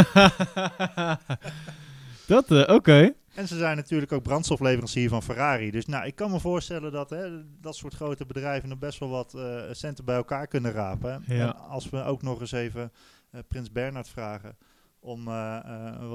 [2.26, 3.14] dat, eh, oké.
[3.36, 5.72] En ze zijn natuurlijk ook brandstofleverancier van Ferrari.
[5.72, 7.30] Dus nou, ik kan me voorstellen dat hè,
[7.62, 11.24] dat soort grote bedrijven nog best wel wat eh, centen bij elkaar kunnen rapen.
[11.28, 11.48] Ja.
[11.48, 12.92] En als we ook nog eens even
[13.32, 14.58] eh, Prins Bernhard vragen
[15.00, 15.24] om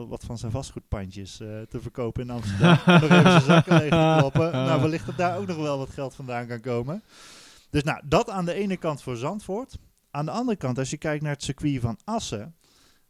[0.08, 2.78] wat- van zijn vastgoedpandjes te verkopen in Amsterdam.
[2.86, 4.50] en nog even zijn zakken leeg te kloppen.
[4.66, 7.02] Nou, wellicht dat daar ook nog wel wat geld vandaan kan komen.
[7.72, 9.78] Dus nou, dat aan de ene kant voor Zandvoort.
[10.10, 12.56] Aan de andere kant, als je kijkt naar het circuit van Assen,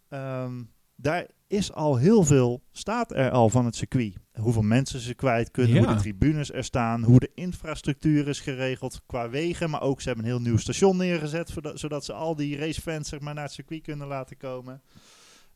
[0.08, 0.62] ehm,
[0.96, 4.16] daar is al heel veel, staat er al van het circuit.
[4.32, 9.00] Hoeveel mensen ze kwijt kunnen, hoe de tribunes er staan, hoe de infrastructuur is geregeld
[9.06, 9.70] qua wegen.
[9.70, 13.08] Maar ook ze hebben een heel nieuw station neergezet, zodat, zodat ze al die racefans
[13.08, 14.82] zeg maar, naar het circuit kunnen laten komen.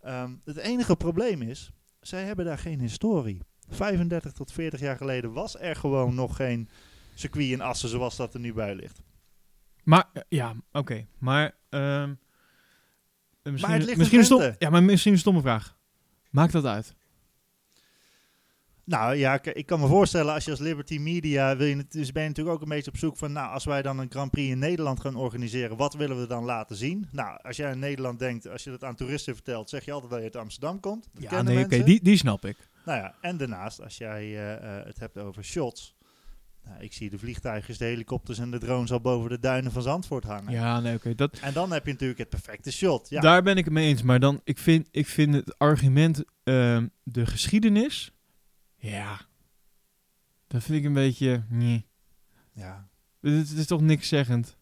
[0.00, 3.42] Ehm, het enige probleem is, zij hebben daar geen historie.
[3.68, 6.68] 35 tot 40 jaar geleden was er gewoon nog geen
[7.18, 9.02] circuit in Assen zoals dat er nu bij ligt.
[9.84, 11.06] Maar, eh, ja, oké.
[11.18, 12.14] Maar, ehm,
[13.42, 14.54] eh, misschien, het ligt in misschien een stom.
[14.58, 15.76] Ja, maar misschien een stomme vraag.
[16.30, 16.94] Maakt dat uit?
[18.84, 22.12] Nou ja, ik kan me voorstellen als je als Liberty Media wil je, het- dus
[22.12, 24.30] ben je natuurlijk ook een beetje op zoek van, nou, als wij dan een Grand
[24.30, 27.08] Prix in Nederland gaan organiseren, wat willen we dan laten zien?
[27.12, 30.10] Nou, als jij in Nederland denkt, als je dat aan toeristen vertelt, zeg je altijd
[30.10, 31.08] dat je uit Amsterdam komt.
[31.12, 32.56] Dat Ja, nee, oké, die, die snap ik.
[32.84, 35.94] Nou ja, en daarnaast, als jij eh, het hebt over shots,
[36.66, 39.82] nou, ik zie de vliegtuigjes, de helikopters en de drones al boven de duinen van
[39.82, 40.52] Zandvoort hangen.
[40.52, 41.14] Ja, nee, oké.
[41.14, 43.08] dat, En dan heb je natuurlijk het perfecte shot.
[43.08, 44.02] Ja, Daar ben ik het mee eens.
[44.02, 48.12] Maar dan, ik vind, ik vind het argument, ehm, de geschiedenis,
[48.76, 49.20] ja,
[50.46, 51.86] dat vind ik een beetje, nee.
[52.52, 52.88] ja.
[53.20, 54.56] Het, het is toch niks zeggend.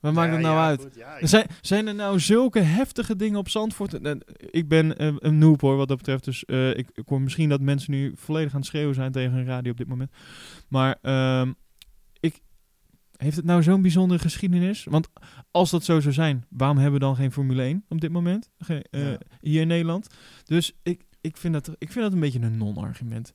[0.00, 0.80] Wat maakt het nou uit?
[0.80, 3.94] goed, Zijn, zijn er nou zulke heftige dingen op Zandvoort?
[3.94, 6.24] En ik ben eh, een noob hoor, wat dat betreft.
[6.24, 9.36] Dus eh, ik, ik hoor misschien dat mensen nu volledig aan het schreeuwen zijn tegen
[9.38, 10.10] een radio op dit moment.
[10.68, 11.52] Maar ehm,
[12.20, 12.40] ik,
[13.16, 14.84] heeft het nou zo'n bijzondere geschiedenis?
[14.84, 15.08] Want
[15.50, 18.50] als dat zo zou zijn, waarom hebben we dan geen Formule 1 op dit moment?
[18.58, 19.18] Ge- eh, Ja.
[19.40, 20.06] Hier in Nederland.
[20.44, 23.30] Dus ik, ik, vind dat, ik vind dat een beetje een non-argument.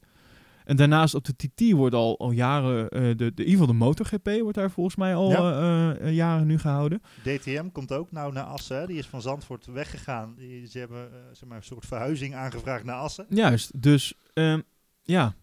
[0.65, 3.65] En daarnaast op de TT wordt al, al jaren, eh, de, de, in ieder geval
[3.67, 5.52] de MotoGP wordt daar volgens mij al Ja.
[5.52, 7.02] eh, eh, jaren nu gehouden.
[7.24, 8.78] DTM komt ook nou naar Assen.
[8.80, 8.88] hè.
[8.88, 10.34] Die is van Zandvoort weggegaan.
[10.38, 13.26] Die, ze hebben zeg maar, een soort verhuizing aangevraagd naar Assen.
[13.30, 14.60] Juist, dus ehm,
[15.02, 15.34] ja,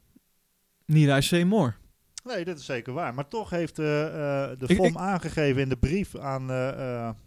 [0.86, 1.72] niet I say more.
[2.24, 3.14] Nee, dat is zeker waar.
[3.14, 6.50] Maar toch heeft de FOM ik- aangegeven in de brief aan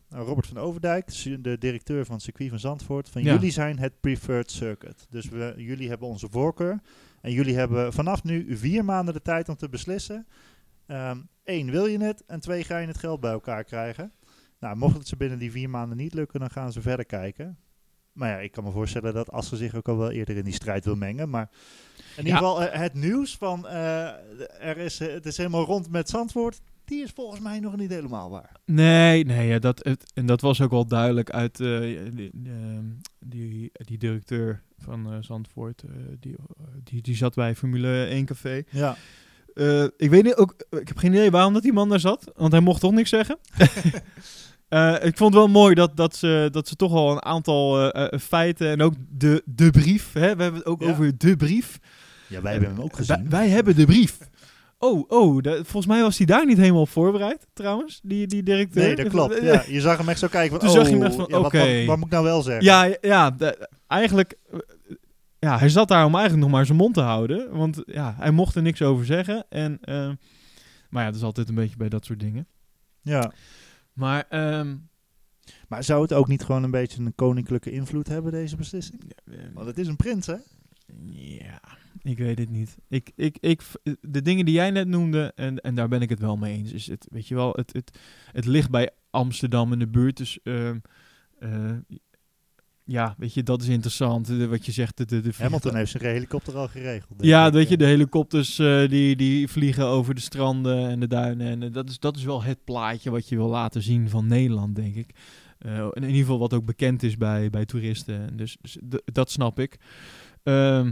[0.09, 1.07] Robert van Overdijk,
[1.39, 3.33] de directeur van het circuit van Zandvoort, van Ja.
[3.33, 5.07] jullie zijn het preferred circuit.
[5.09, 6.79] Dus we, jullie hebben onze voorkeur.
[7.21, 10.27] En jullie hebben vanaf nu vier maanden de tijd om te beslissen.
[11.43, 12.23] Eén, wil je het?
[12.25, 14.11] En twee, ga je het geld bij elkaar krijgen?
[14.59, 17.57] Nou, mocht het ze binnen die vier maanden niet lukken, dan gaan ze verder kijken.
[18.13, 20.53] Maar ja, ik kan me voorstellen dat Assen zich ook al wel eerder in die
[20.53, 21.29] strijd wil mengen.
[21.29, 21.49] Maar
[22.17, 24.07] in ieder geval eh, het nieuws van eh,
[24.59, 28.29] er is, het is helemaal rond met Zandvoort, die is volgens mij nog niet helemaal
[28.29, 28.51] waar.
[28.65, 31.67] Nee, nee, ja, dat, het, en dat was ook wel duidelijk uit eh,
[32.13, 32.85] die, ehm,
[33.19, 35.83] die, die directeur van eh, Zandvoort.
[35.83, 36.35] eh, die,
[36.83, 38.63] die, die zat bij Formule 1 Café.
[38.69, 38.95] Ja.
[39.53, 42.31] Eh, ik weet niet, ook, ik heb geen idee waarom dat die man daar zat,
[42.35, 43.37] want hij mocht toch niks zeggen.
[44.71, 47.91] Eh, ik vond het wel mooi dat, dat, ze, dat ze toch al een aantal
[48.19, 50.89] feiten en ook de, de brief, hè, we hebben het ook Ja.
[50.89, 51.79] over de brief.
[52.27, 53.15] Ja, wij hebben hem ook gezien.
[53.17, 54.17] Wij, wij hebben de brief.
[54.83, 58.83] Oh, oh, volgens mij was hij daar niet helemaal op voorbereid, trouwens, die, die directeur.
[58.85, 59.41] Nee, dat klopt.
[59.41, 61.25] Ja, je zag hem echt zo kijken van, Toen oh, zag je hem echt van,
[61.29, 61.75] ja, oké.
[61.77, 62.63] wat, wat moet ik nou wel zeggen?
[62.63, 64.37] Ja, ja, de- eigenlijk.
[64.51, 64.59] eh,
[65.39, 67.57] Ja, hij zat daar om eigenlijk nog maar zijn mond te houden.
[67.57, 69.45] Want ja, hij mocht er niks over zeggen.
[69.49, 70.09] En, eh,
[70.89, 72.47] maar ja, dat is altijd een beetje bij dat soort dingen.
[73.01, 73.31] ja.
[73.93, 74.75] Maar ehm,
[75.67, 79.11] Maar zou het ook niet gewoon een beetje een koninklijke invloed hebben, deze beslissing?
[79.25, 80.35] ja, Want het is een prins, hè?
[81.11, 81.59] ja,
[82.01, 82.77] ik weet het niet.
[82.87, 83.61] Ik, ik, ik,
[84.01, 86.71] de dingen die jij net noemde, en, en daar ben ik het wel mee eens,
[86.71, 87.99] is het, weet je wel, het, het,
[88.31, 90.17] het ligt bij Amsterdam in de buurt.
[90.17, 90.77] Dus ehm,
[91.39, 91.71] eh,
[92.83, 94.27] ja, weet je, dat is interessant.
[94.27, 97.23] De- wat je zegt, de, de, de Hamilton heeft zijn helikopter al geregeld.
[97.23, 97.53] Ja, ik.
[97.53, 101.47] weet je, de helikopters eh, die, die vliegen over de stranden en de duinen.
[101.47, 104.27] En eh, dat, is, dat is wel het plaatje wat je wil laten zien van
[104.27, 105.09] Nederland, denk ik.
[105.93, 108.37] In ieder geval wat ook bekend is bij, bij toeristen.
[108.37, 109.77] Dus, dus dat snap ik.
[110.43, 110.91] Ehm,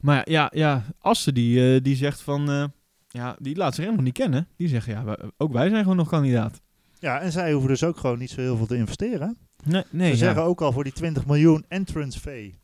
[0.00, 2.50] maar ja, ja, Assen die, eh, die zegt van...
[2.50, 2.64] eh,
[3.08, 4.48] ja, die laat zich helemaal niet kennen.
[4.56, 6.60] Die zeggen, ja, wij- ook wij zijn gewoon nog kandidaat.
[6.98, 9.36] Ja, en zij hoeven dus ook gewoon niet zo heel veel te investeren.
[9.64, 10.24] Nee, nee ze ja.
[10.24, 12.58] zeggen ook al voor die 20 miljoen entrance fee.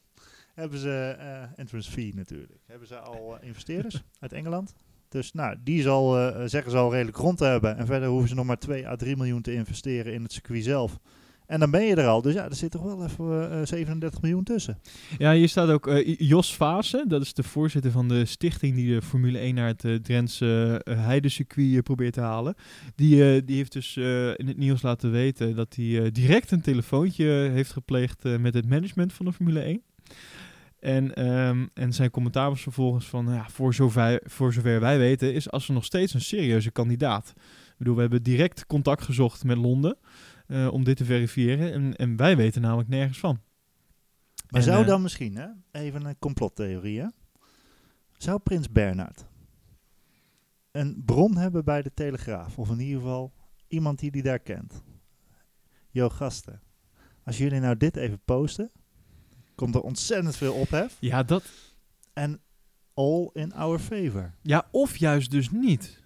[0.54, 4.74] Hebben ze, eh, entrance fee natuurlijk, hebben ze al investeerders uit Engeland.
[5.08, 6.12] Dus nou, die zal,
[6.48, 7.76] zeggen ze al redelijk rond te hebben.
[7.76, 10.64] En verder hoeven ze nog maar 2 à 3 miljoen te investeren in het circuit
[10.64, 10.98] zelf.
[11.46, 12.22] En dan ben je er al.
[12.22, 14.78] Dus ja, er zit toch wel even eh, 37 miljoen tussen.
[15.18, 17.08] Ja, hier staat ook eh, Jos Vaassen.
[17.08, 20.80] Dat is de voorzitter van de stichting die de Formule 1 naar het uh, Drentse
[20.84, 22.54] heidecircuit probeert te halen.
[22.94, 23.96] Die, die heeft dus
[24.36, 29.12] in het nieuws laten weten dat hij direct een telefoontje heeft gepleegd met het management
[29.12, 29.82] van de Formule 1.
[30.84, 35.34] En, um, en zijn commentaar was vervolgens van, ja, voor zover, voor zover wij weten
[35.34, 37.32] is Assen nog steeds een serieuze kandidaat.
[37.36, 39.96] Ik bedoel, we hebben direct contact gezocht met Londen
[40.54, 43.40] uh, om dit te verifiëren en, en wij weten namelijk nergens van.
[44.50, 47.06] Maar en, zou uh, dan misschien, hè, even een complottheorie, hè?
[48.16, 49.26] zou Prins Bernhard
[50.70, 52.58] een bron hebben bij de Telegraaf?
[52.58, 53.32] Of in ieder geval
[53.68, 54.82] iemand die die daar kent?
[55.90, 56.60] Jo, gasten,
[57.24, 58.70] als jullie nou dit even posten,
[59.54, 60.96] komt er ontzettend veel ophef.
[61.00, 61.44] Ja, dat...
[62.12, 62.40] En
[62.94, 64.34] all in our favor.
[64.42, 66.03] Ja, of juist dus niet.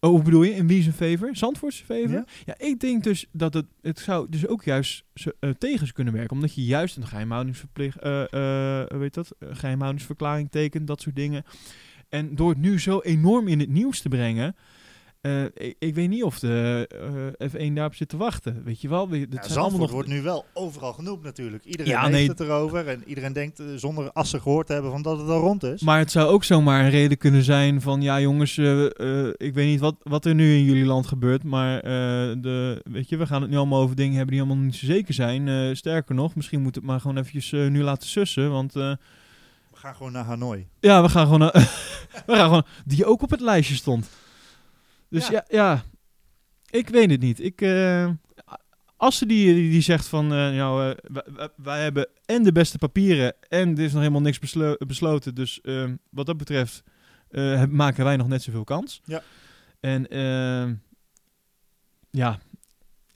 [0.00, 0.54] Oh, hoe bedoel je?
[0.54, 1.36] In wie zijn favor?
[1.36, 2.10] Zandvoortse favor?
[2.10, 2.24] Ja?
[2.44, 6.14] ja, ik denk dus dat het, het zou dus ook juist uh, tegen ze kunnen
[6.14, 6.36] werken.
[6.36, 11.44] Omdat je juist een geheimhoudingsverplicht, uh, uh, weet dat, geheimhoudingsverklaring tekent, dat soort dingen.
[12.08, 14.56] En door het nu zo enorm in het nieuws te brengen,
[15.22, 16.88] uh, ik, ik, weet niet of de
[17.40, 18.62] uh, F1 daarop zit te wachten.
[18.64, 19.08] Weet je wel?
[19.08, 19.90] Dat ja, zijn nog...
[19.90, 21.64] wordt nu wel overal genoemd natuurlijk.
[21.64, 22.28] Iedereen Ja, heeft nee.
[22.28, 22.88] het erover.
[22.88, 25.82] En iedereen denkt uh, zonder assen gehoord te hebben van dat het al rond is.
[25.82, 28.02] Maar het zou ook zomaar een reden kunnen zijn van...
[28.02, 31.44] Ja jongens, ik weet niet wat, wat er nu in jullie land gebeurt.
[31.44, 34.74] Maar de, weet je, we gaan het nu allemaal over dingen hebben die allemaal niet
[34.74, 35.76] zo zeker zijn.
[35.76, 38.50] Sterker nog, misschien moet het maar gewoon eventjes nu laten sussen.
[38.50, 38.72] Want...
[38.72, 38.96] we
[39.72, 40.66] gaan gewoon naar Hanoi.
[40.80, 41.52] Ja, we gaan gewoon naar...
[42.26, 42.66] we gaan gewoon...
[42.84, 44.08] Die ook op het lijstje stond.
[45.10, 45.82] Dus ja, ja, ja,
[46.70, 47.40] ik weet het niet.
[47.40, 48.10] Ik, uh,
[48.96, 52.78] Assen die, die, die zegt van, uh, nou, uh, wij, wij, hebben en de beste
[52.78, 55.34] papieren en er is nog helemaal niks beslo besloten.
[55.34, 56.82] Dus uh, wat dat betreft
[57.68, 59.00] maken wij nog net zoveel kans.
[59.04, 59.22] Ja.
[59.80, 60.06] En
[62.10, 62.38] ja,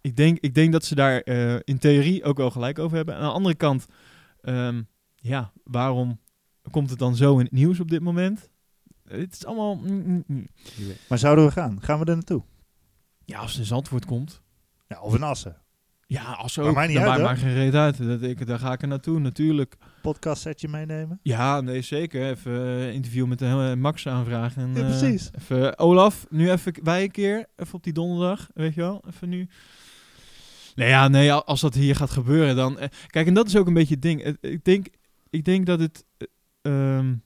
[0.01, 1.27] ik denk, ik denk dat ze daar
[1.65, 3.15] in theorie ook wel gelijk over hebben.
[3.15, 3.87] Aan de andere kant,
[4.43, 6.21] um, ja, waarom
[6.71, 8.51] komt het dan zo in het nieuws op dit moment?
[9.09, 9.75] Het is allemaal...
[9.75, 10.47] Mm, mm.
[11.09, 11.83] Maar zouden we gaan?
[11.83, 12.43] Gaan we er naartoe?
[13.25, 14.43] Ja, als het in Zandvoort komt.
[14.89, 15.57] Ja, of in Assen.
[16.07, 16.65] Ja, als ook.
[16.65, 18.07] Maar mij niet uit, maakt maar geen reet uit.
[18.07, 19.77] Dat ik, daar ga ik er naartoe, natuurlijk.
[20.03, 21.21] Podcast setje meenemen?
[21.23, 22.31] Ja, nee, zeker.
[22.31, 24.63] Even uh, interview met uh, Max aanvragen.
[24.63, 25.27] En, ja, precies.
[25.27, 27.47] Uh, even, Olaf, nu even wij een keer.
[27.57, 29.05] Even op die donderdag, weet je wel.
[29.07, 29.49] Even nu...
[30.75, 32.79] Nee, ja, nee, als dat hier gaat gebeuren, dan...
[32.79, 34.37] eh, kijk, en dat is ook een beetje het ding.
[34.41, 34.87] ik, denk,
[35.31, 36.05] ik denk dat het...
[36.63, 37.23] Um,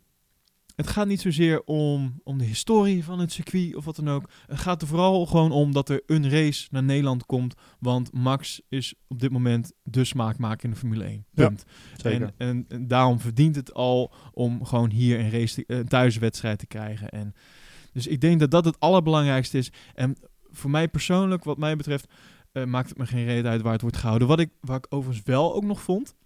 [0.79, 4.31] het gaat niet zozeer om, om de historie van het circuit of wat dan ook.
[4.47, 7.55] Het gaat er vooral gewoon om dat er een race naar Nederland komt.
[7.79, 11.25] Want Max is op dit moment de smaakmaker in de Formule 1.
[11.35, 11.65] Punt.
[11.97, 15.89] Ja, en, en, en, daarom verdient het al om gewoon hier een, race te, een
[15.89, 17.09] thuiswedstrijd te krijgen.
[17.09, 17.35] En
[17.93, 19.73] dus ik denk dat dat het allerbelangrijkste is.
[19.95, 20.17] En
[20.51, 22.07] voor mij persoonlijk, wat mij betreft,
[22.53, 24.29] uh, maakt het me geen reden uit waar het wordt gehouden.
[24.29, 26.17] Wat ik, wat ik overigens wel ook nog vond...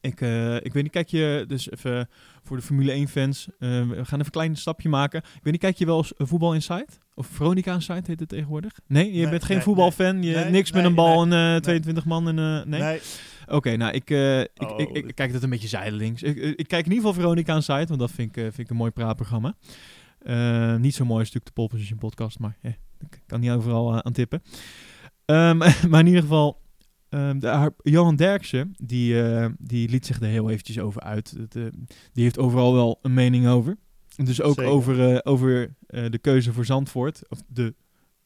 [0.00, 2.08] Ik, uh, ik weet niet, kijk je dus even
[2.44, 3.48] voor de Formule 1-fans.
[3.58, 5.18] Uh, we gaan even een klein stapje maken.
[5.18, 6.98] Ik weet niet, kijk je wel eens Voetbal Insight?
[7.14, 8.72] Of Veronica Insight heet het tegenwoordig?
[8.86, 10.22] Nee, je nee, bent geen nee, voetbalfan.
[10.22, 12.34] Je nee, niks met een bal en uh, 22 man en
[12.68, 12.80] nee.
[12.80, 13.00] nee.
[13.44, 16.22] Oké, okay, nou ik, uh, ik, oh, ik, ik, ik, kijk dat een beetje zijdelings.
[16.22, 18.76] Ik, ik, kijk in ieder geval Veronica Insight, want dat vind ik, vind ik een
[18.76, 19.54] mooi praatprogramma.
[20.78, 24.02] Niet zo mooi is natuurlijk de Pole Position podcast, maar eh, ik kan niet overal
[24.02, 24.42] aan tippen.
[25.26, 25.58] Um,
[25.90, 26.60] maar in ieder geval,
[27.10, 31.34] Um, de, Johan Derksen, die, uh, die liet zich er heel eventjes over uit.
[31.38, 31.66] Het, uh,
[32.12, 33.76] die heeft overal wel een mening over.
[34.16, 34.72] Dus ook Zeker.
[34.72, 37.28] over, uh, over de keuze voor Zandvoort.
[37.28, 37.74] Of de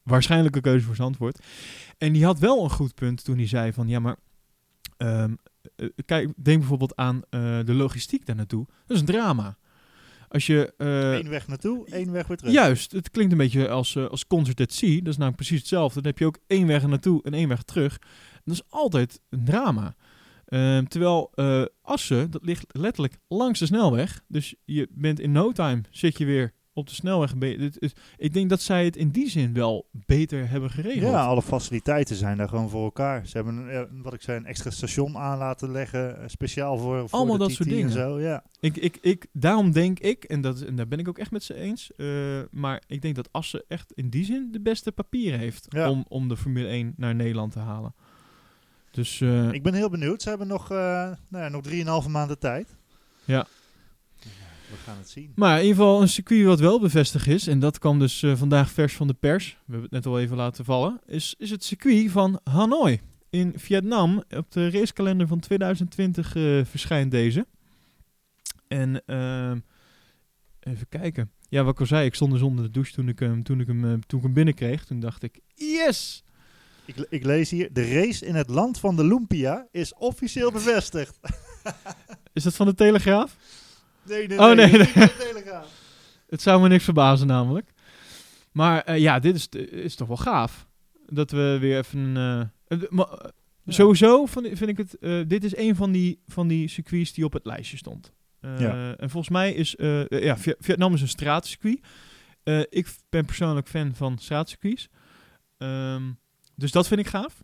[0.03, 1.39] waarschijnlijke keuze voor Zandvoort.
[1.97, 3.87] En die had wel een goed punt toen hij zei van...
[3.87, 4.15] Ja, maar
[4.97, 5.37] um,
[6.05, 7.21] kijk, denk bijvoorbeeld aan
[7.65, 8.65] de logistiek daar naartoe.
[8.85, 9.57] Dat is een drama.
[10.27, 10.73] Als je...
[10.77, 12.53] Eén weg naartoe, één weg weer terug.
[12.53, 14.97] Juist, het klinkt een beetje als, als Concert at Sea.
[14.97, 16.01] Dat is namelijk precies hetzelfde.
[16.01, 17.99] Dan heb je ook één weg naartoe en één weg terug.
[18.45, 19.95] Dat is altijd een drama.
[20.47, 24.23] Uh, terwijl uh, Assen, dat ligt letterlijk langs de snelweg.
[24.27, 27.33] Dus je bent in no time, zit je weer op de snelweg.
[28.17, 31.11] ik denk dat zij het in die zin wel beter hebben geregeld.
[31.11, 33.27] Ja, alle faciliteiten zijn daar gewoon voor elkaar.
[33.27, 36.17] Ze hebben, een, eh, wat ik zei, een extra station aan laten leggen.
[36.21, 37.91] eh, speciaal voor, voor Allemaal dat TT soort en dingen.
[37.91, 38.19] zo.
[38.19, 38.43] Ja.
[38.59, 41.43] Ik, ik, ik, daarom denk ik, en, dat, en daar ben ik ook echt met
[41.43, 41.91] ze eens,
[42.51, 45.89] maar ik denk dat Assen echt in die zin de beste papieren heeft Ja.
[45.89, 47.95] om, om de Formule 1 naar Nederland te halen.
[48.93, 50.21] Dus eh, Ik ben heel benieuwd.
[50.21, 50.77] Ze hebben nog, eh
[51.27, 52.75] nou ja, nog 3,5 maanden tijd.
[53.25, 53.47] Ja.
[54.69, 55.31] We gaan het zien.
[55.35, 58.35] Maar in ieder geval een circuit wat wel bevestigd is, en dat kwam dus eh,
[58.35, 61.49] vandaag vers van de pers, we hebben het net al even laten vallen, is, is
[61.49, 64.23] het circuit van Hanoi in Vietnam.
[64.29, 67.47] Op de racekalender van 2020 eh, verschijnt deze.
[68.67, 69.59] En ehm,
[70.59, 71.31] even kijken.
[71.49, 73.59] Ja, wat ik al zei, ik stond dus onder de douche toen ik hem, toen
[73.59, 74.85] ik hem, toen ik hem binnenkreeg.
[74.85, 76.22] Toen dacht ik, yes!
[76.93, 80.51] Ik, le- ik lees hier, de race in het land van de Lumpia is officieel
[80.51, 81.19] bevestigd.
[82.33, 83.35] Is dat van de Telegraaf?
[84.03, 84.79] nee, nee, Oh, nee, is nee.
[84.79, 85.67] niet van de Telegraaf.
[86.29, 87.71] Het zou me niks verbazen namelijk.
[88.51, 90.67] Maar eh, ja, dit is, is toch wel gaaf.
[91.05, 92.17] Dat we weer even...
[92.67, 92.77] eh,
[93.65, 93.73] Ja.
[93.73, 94.97] Sowieso vind, ik het...
[95.29, 98.11] dit is een van die, van die circuits die op het lijstje stond.
[98.41, 98.95] Ja.
[98.97, 99.75] En volgens mij is...
[100.09, 101.79] ja, Vi- Vietnam is een straatcircuit.
[102.69, 104.89] Ik ben persoonlijk fan van straatcircuits.
[105.57, 106.11] Ehm,
[106.55, 107.43] dus dat vind ik gaaf.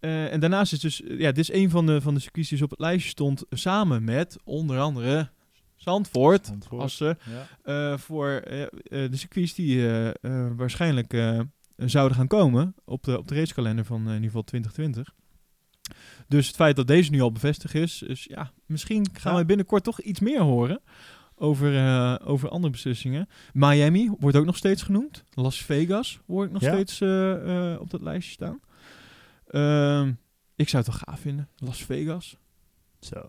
[0.00, 1.02] Eh, en daarnaast is dus...
[1.04, 3.44] ja, dit is een van de, van de circuits die op het lijstje stond...
[3.50, 5.30] samen met onder andere
[5.76, 6.52] Zandvoort...
[6.70, 7.46] Assen, Ja.
[7.92, 8.68] eh, voor eh, eh,
[9.10, 11.40] de circuits die eh, eh, waarschijnlijk eh,
[11.76, 15.14] zouden gaan komen op de, op de racekalender van eh, in ieder geval 2020.
[16.28, 19.38] Dus het feit dat deze nu al bevestigd is, is ja, misschien gaan Ja.
[19.38, 20.80] we binnenkort toch iets meer horen
[21.36, 23.28] over, eh, over andere beslissingen.
[23.52, 25.24] Miami wordt ook nog steeds genoemd.
[25.30, 26.72] Las Vegas wordt nog Ja.
[26.72, 28.60] steeds eh, eh, op dat lijstje staan.
[29.46, 30.12] Ehm,
[30.56, 31.48] ik zou het wel gaaf vinden.
[31.56, 32.36] Las Vegas.
[33.00, 33.20] Zo.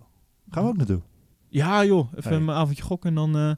[0.49, 1.01] Gaan we ook naartoe.
[1.47, 2.12] Ja, joh.
[2.16, 2.41] Even Hey.
[2.41, 3.58] een avondje gokken en dan.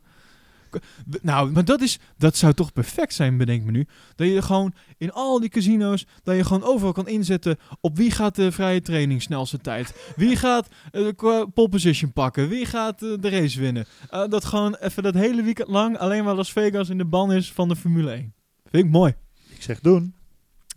[1.22, 3.88] Nou, maar dat, is, dat zou toch perfect zijn, bedenk me nu.
[4.16, 6.06] Dat je gewoon in al die casino's.
[6.24, 7.58] dat je gewoon overal kan inzetten.
[7.82, 10.14] op wie gaat de vrije training snelste tijd.
[10.16, 12.50] Wie gaat eh, de pole position pakken.
[12.50, 13.86] Wie gaat eh, de race winnen.
[14.10, 15.98] Eh, dat gewoon even dat hele weekend lang.
[15.98, 18.34] alleen maar Las Vegas in de ban is van de Formule 1.
[18.70, 19.16] Vind ik mooi.
[19.50, 20.14] Ik zeg doen.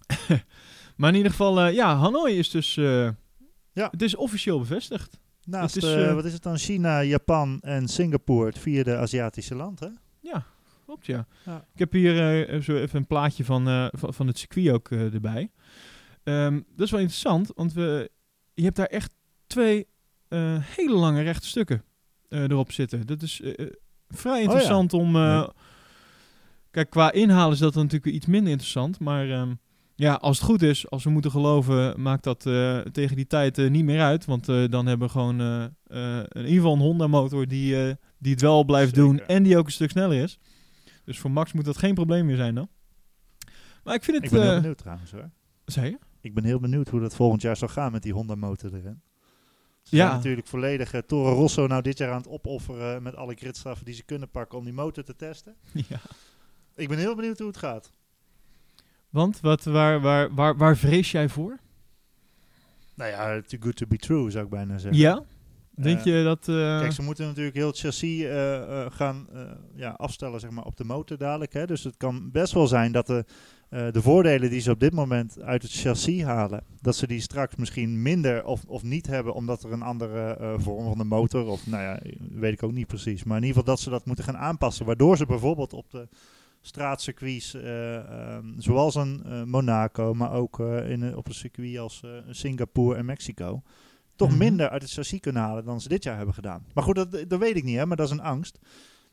[0.96, 2.74] Maar in ieder geval, ja, Hanoi is dus.
[3.72, 3.88] Ja.
[3.90, 5.20] Het is officieel bevestigd.
[5.50, 6.58] Naast, is, eh, eh, wat is het dan?
[6.58, 9.88] China, Japan en Singapore, het vierde Aziatische land, hè?
[10.20, 10.46] Ja,
[10.84, 11.26] klopt ja.
[11.44, 11.66] Ja.
[11.72, 15.50] Ik heb hier eh, zo even een plaatje van, van, van het circuit ook erbij.
[16.22, 18.10] Ehm, dat is wel interessant, want we,
[18.54, 19.10] je hebt daar echt
[19.46, 19.86] twee
[20.60, 21.84] hele lange rechte stukken
[22.28, 23.06] erop zitten.
[23.06, 23.42] Dat is
[24.08, 25.12] vrij interessant om...
[26.70, 28.98] Kijk, qua inhalen is dat natuurlijk iets minder interessant.
[28.98, 29.54] Maar ehm,
[30.00, 33.58] ja, als het goed is, als we moeten geloven, maakt dat eh, tegen die tijd
[33.58, 34.24] eh, niet meer uit.
[34.24, 38.40] Want eh, dan hebben we gewoon in ieder geval een Honda motor die, die het
[38.40, 40.38] wel blijft doen en die ook een stuk sneller is.
[41.04, 42.68] Dus voor Max moet dat geen probleem meer zijn dan.
[43.84, 44.26] Maar ik vind het...
[44.26, 45.30] Ik ben heel benieuwd trouwens, hoor.
[45.64, 45.98] zei je?
[46.20, 49.02] Ik ben heel benieuwd hoe dat volgend jaar zal gaan met die Honda motor erin.
[49.82, 50.04] Ze Ja.
[50.04, 53.84] zijn natuurlijk volledig uh, Toro Rosso nou dit jaar aan het opofferen met alle gridstraffen
[53.84, 55.56] die ze kunnen pakken om die motor te testen.
[55.88, 56.00] ja.
[56.74, 57.92] Ik ben heel benieuwd hoe het gaat.
[59.10, 61.58] Want wat, waar, waar, waar, waar vrees jij voor?
[62.94, 65.00] Nou ja, too good to be true zou ik bijna zeggen.
[65.00, 65.22] Ja?
[65.74, 66.48] Denk Eh, je dat...
[66.48, 69.26] eh, Kijk, ze moeten natuurlijk heel het chassis eh, gaan
[69.74, 71.52] ja, afstellen zeg maar, op de motor dadelijk.
[71.52, 71.66] Hè.
[71.66, 73.24] Dus het kan best wel zijn dat de,
[73.68, 77.56] de voordelen die ze op dit moment uit het chassis halen, dat ze die straks
[77.56, 81.66] misschien minder of, of niet hebben, omdat er een andere vorm van de motor, of
[81.66, 82.00] nou ja,
[82.30, 83.24] weet ik ook niet precies.
[83.24, 86.08] Maar in ieder geval dat ze dat moeten gaan aanpassen, waardoor ze bijvoorbeeld op de
[86.60, 92.04] straatcircuits, eh, ehm, zoals een eh, Monaco, maar ook eh, in, op een circuit als
[92.30, 93.62] Singapore en Mexico,
[94.16, 94.38] toch Mhm.
[94.38, 96.66] minder uit het chassis kunnen halen dan ze dit jaar hebben gedaan.
[96.74, 98.58] Maar goed, dat, dat weet ik niet, hè, maar dat is een angst.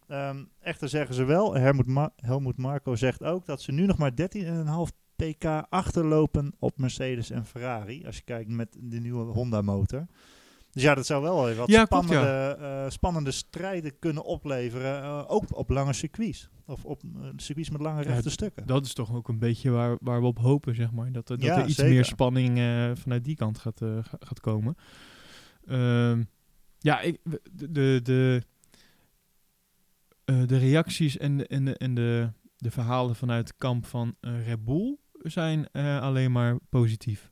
[0.07, 3.97] Ehm, echter zeggen ze wel, Helmut, Ma Helmut Marco zegt ook dat ze nu nog
[3.97, 8.05] maar 13,5 pk achterlopen op Mercedes en Ferrari.
[8.05, 10.05] Als je kijkt met de nieuwe Honda motor.
[10.77, 15.01] Dus ja, dat zou wel even wat Ja, klopt, spannende, eh, spannende strijden kunnen opleveren.
[15.03, 16.49] eh, ook op lange circuits.
[16.65, 18.67] Of op eh, circuits met lange Ja, rechte stukken.
[18.67, 21.11] Dat is toch ook een beetje waar, waar we op hopen, zeg maar.
[21.11, 21.93] Dat, er- dat er iets zeker.
[21.93, 22.57] meer spanning
[22.99, 24.75] vanuit die kant gaat, ga- gaat komen.
[25.65, 26.23] Ehm,
[26.79, 27.19] ja, ik,
[27.51, 28.41] de, de, de,
[30.45, 34.97] de reacties en, de- en, en de, de verhalen vanuit het kamp van Red Bull
[35.11, 35.71] zijn
[36.01, 37.31] alleen maar positief.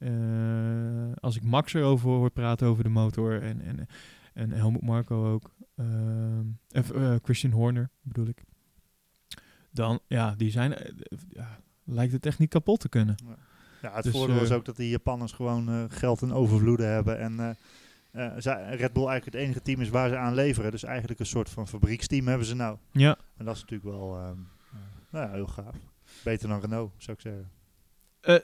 [0.00, 3.86] Eh, als ik Max erover hoor praten over de motor en, en,
[4.34, 5.50] en Helmut Marco ook.
[5.76, 8.42] ehm, of, eh, Christian Horner bedoel ik.
[9.70, 10.92] Dan, ja, die zijn, eh,
[11.28, 13.14] ja, lijkt het echt niet kapot te kunnen.
[13.82, 16.88] Ja, het Dus, voordeel eh, is ook dat die Japanners gewoon eh, geld en overvloeden
[16.92, 17.18] hebben.
[17.18, 20.70] En eh, eh, zij- Red Bull eigenlijk het enige team is waar ze aan leveren.
[20.70, 22.76] Dus eigenlijk een soort van fabrieksteam hebben ze nou.
[22.92, 23.16] Ja.
[23.36, 24.38] En dat is natuurlijk wel ehm,
[24.72, 24.78] eh,
[25.10, 25.76] nou ja, heel gaaf.
[26.24, 27.50] Beter dan Renault, zou ik zeggen.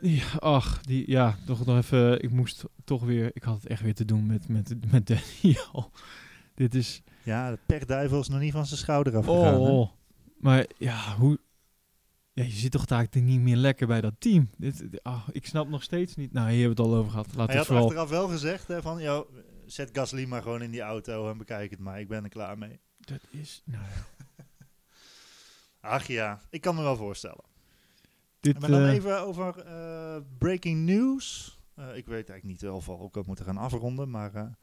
[0.00, 2.22] Ja, ach, die, ja, toch nog even.
[2.22, 3.30] Ik moest toch weer.
[3.34, 5.90] Ik had het echt weer te doen met, met, met Daniel.
[6.54, 7.02] Dit is.
[7.22, 9.62] Ja, de pechduivel is nog niet van zijn schouder afgegaan.
[9.62, 9.70] hè?
[9.70, 9.90] Oh,
[10.38, 11.38] maar ja, hoe.
[12.32, 14.50] Ja, je zit toch eigenlijk niet meer lekker bij dat team.
[14.56, 15.00] Dit, dit-
[15.32, 16.32] ik snap nog steeds niet.
[16.32, 17.26] Nou, hier hebben we het al over gehad.
[17.32, 17.84] We Hij had vooral.
[17.84, 19.30] achteraf wel gezegd hè, van, joh,
[19.66, 22.00] zet Gasly maar gewoon in die auto en bekijk het maar.
[22.00, 22.80] Ik ben er klaar mee.
[22.98, 23.62] Dat is.
[23.64, 24.44] Nou ja.
[25.80, 27.44] Ach ja, ik kan me wel voorstellen.
[28.46, 31.58] Dit, Maar dan eh, even over eh, breaking news.
[31.74, 34.56] Eh, ik weet eigenlijk niet of we ook moeten gaan afronden, maar...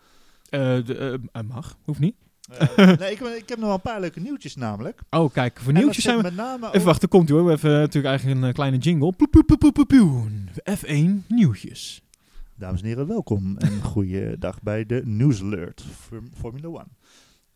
[0.49, 2.15] de, mag, hoeft niet.
[2.75, 5.01] nee, ik, ik heb nog wel een paar leuke nieuwtjes namelijk.
[5.09, 6.23] Oh, kijk, voor nieuwtjes zijn we.
[6.23, 7.43] met name Even wachten, komt u hoor.
[7.43, 9.11] We hebben natuurlijk eigenlijk een kleine jingle.
[9.11, 10.29] Poe, poe, poe, poe, poe, poe.
[10.77, 12.03] F1 nieuwtjes.
[12.55, 15.83] Dames en heren, welkom en goeie dag bij de News Alert
[16.33, 16.87] Formula One.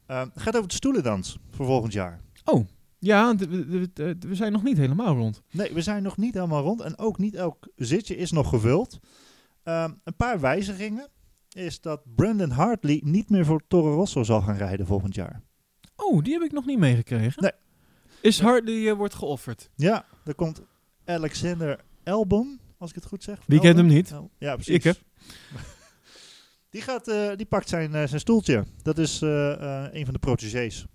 [0.06, 2.22] Eh, het gaat over de stoelendans voor volgend jaar.
[3.00, 5.42] Ja, we, zijn nog niet helemaal rond.
[5.52, 9.00] Nee, we zijn nog niet helemaal rond en ook niet elk zitje is nog gevuld.
[9.64, 11.08] Ehm, een paar wijzigingen
[11.50, 15.42] is dat Brandon Hartley niet meer voor Toro Rosso zal gaan rijden volgend jaar.
[15.96, 17.44] Oh, die heb ik nog niet meegekregen.
[17.44, 17.52] Nee.
[18.22, 19.70] Is Hartley eh, wordt geofferd?
[19.76, 20.62] Ja, er komt
[21.06, 23.40] Alexander Albon, als ik het goed zeg.
[23.46, 24.12] Wie kent hem niet?
[24.12, 24.74] El- ja, precies.
[24.74, 24.92] Ik, hè?
[26.70, 28.66] Die, gaat, eh, die pakt zijn, eh, zijn stoeltje.
[28.82, 30.86] Dat is een van de protégés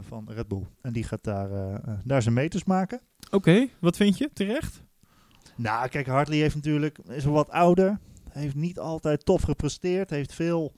[0.00, 0.66] van Red Bull.
[0.82, 3.00] En die gaat daar, eh, eh, daar zijn meters maken.
[3.30, 4.30] Oké, wat vind je?
[4.32, 4.82] Terecht?
[5.56, 7.98] Nou, kijk, Hartley heeft natuurlijk, is wel wat ouder.
[8.30, 10.10] Heeft niet altijd tof gepresteerd.
[10.10, 10.72] Heeft veel,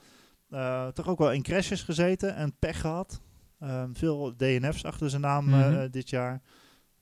[0.50, 3.20] eh, toch ook wel in crashes gezeten en pech gehad.
[3.58, 5.90] Eh, veel DNF's achter zijn naam eh, Mhm.
[5.90, 6.40] dit jaar.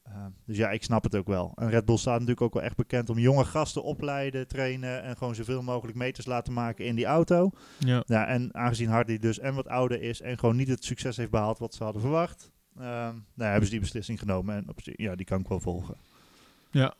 [0.08, 1.52] Eh, dus ja, ik snap het ook wel.
[1.54, 5.16] En Red Bull staat natuurlijk ook wel echt bekend om jonge gasten opleiden, trainen en
[5.16, 7.50] gewoon zoveel mogelijk meters laten maken in die auto.
[7.78, 8.02] Ja.
[8.06, 11.30] Ja, en aangezien Hartley dus en wat ouder is en gewoon niet het succes heeft
[11.30, 14.56] behaald wat ze hadden verwacht, ehm, nou, hebben ze die beslissing genomen.
[14.56, 15.96] En op ja, die kan ik wel volgen.
[16.70, 16.94] Ja.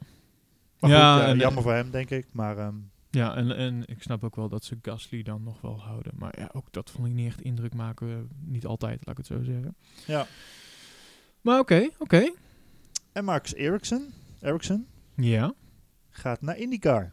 [0.81, 2.27] Maar Ja, goed, ja, en- jammer voor hem, denk ik.
[2.33, 2.75] Maar ehm,
[3.11, 6.13] Ja, en, en ik snap ook wel dat ze Gasly dan nog wel houden.
[6.17, 8.29] Maar ja, ook dat vond ik niet echt indruk maken.
[8.45, 9.77] Niet altijd, laat ik het zo zeggen.
[10.07, 10.27] ja.
[11.41, 12.31] Maar oké, oké.
[13.19, 15.55] En Marcus Ericsson, Ericsson Ja.
[16.11, 17.13] gaat naar IndyCar.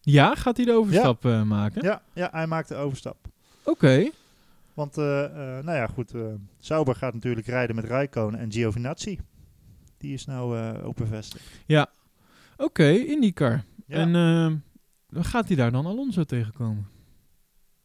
[0.00, 1.82] Ja, gaat hij de overstap eh, maken?
[1.82, 3.16] Ja, ja, hij maakt de overstap.
[3.64, 4.10] Oké.
[4.74, 6.14] Want, eh, eh, nou ja, goed.
[6.14, 6.22] eh
[6.58, 9.18] Sauber gaat natuurlijk rijden met Räikkönen en Giovinazzi.
[9.98, 11.44] Die is nou ook bevestigd.
[11.66, 11.90] Ja.
[12.56, 13.64] Oké, IndyCar.
[13.86, 14.64] Ja, En
[15.14, 16.88] gaat hij daar dan Alonso tegenkomen?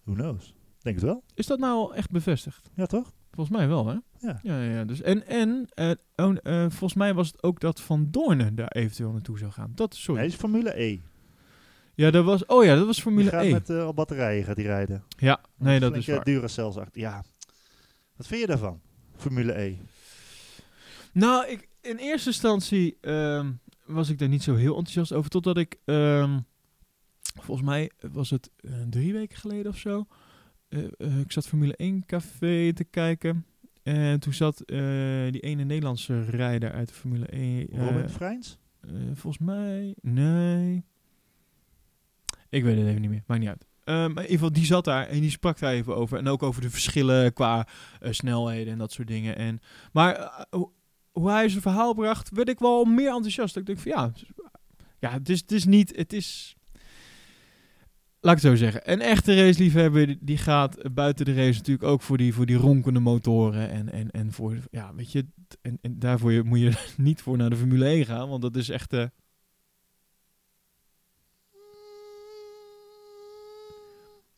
[0.03, 0.55] who knows?
[0.79, 1.23] Denk het wel.
[1.33, 2.69] Is dat nou echt bevestigd?
[2.75, 3.11] Ja, toch?
[3.31, 3.95] Volgens mij wel, hè?
[4.19, 4.39] Ja.
[4.43, 4.83] Ja, ja.
[4.83, 8.71] Dus en, en eh, oh, eh, volgens mij was het ook dat Van Doornen daar
[8.71, 9.71] eventueel naartoe zou gaan.
[9.75, 10.19] Dat, sorry.
[10.19, 10.99] Nee, is Formule E.
[11.95, 13.51] Ja, dat was, oh ja, dat was Die Formule gaat 1.
[13.51, 15.03] met eh, al batterijen gaat die rijden.
[15.17, 16.23] Ja, nee, dat is waar.
[16.23, 17.01] Duracell's achter.
[17.01, 17.23] Ja.
[18.15, 18.81] Wat vind je daarvan?
[19.15, 19.75] Formule E.
[21.11, 23.51] Nou, ik, in eerste instantie ehm,
[23.85, 25.29] was ik daar niet zo heel enthousiast over.
[25.29, 26.39] Totdat ik, ehm,
[27.39, 30.07] volgens mij was het eh, drie weken geleden of zo.
[30.71, 33.45] Eh, eh, ik zat Formule 1 café te kijken.
[33.83, 34.77] En toen zat eh,
[35.31, 37.69] die ene Nederlandse rijder uit de Formule 1.
[37.69, 38.59] eh, Robin Freins?
[39.13, 40.83] volgens mij, nee.
[42.49, 43.65] Ik weet het even niet meer, maakt niet uit.
[43.85, 46.17] Maar in ieder geval, die zat daar en die sprak daar even over.
[46.17, 47.67] En ook over de verschillen qua
[47.99, 49.35] snelheden en dat soort dingen.
[49.35, 49.59] En,
[49.91, 50.69] maar hoe,
[51.11, 53.57] hoe hij zijn verhaal bracht, werd ik wel meer enthousiast.
[53.57, 54.11] Ik denk van ja,
[54.99, 56.55] ja het, is, het is niet, het is...
[58.23, 58.91] Laat ik het zo zeggen.
[58.91, 62.55] Een echte raceliefhebber die- gaat eh, buiten de race natuurlijk ook voor die, voor die
[62.55, 63.69] ronkende motoren.
[63.69, 65.25] En, en, en voor, ja, weet je,
[65.61, 68.29] en, en daarvoor moet je niet voor naar de Formule 1 gaan.
[68.29, 68.93] Want dat is echt...
[68.93, 69.05] eh,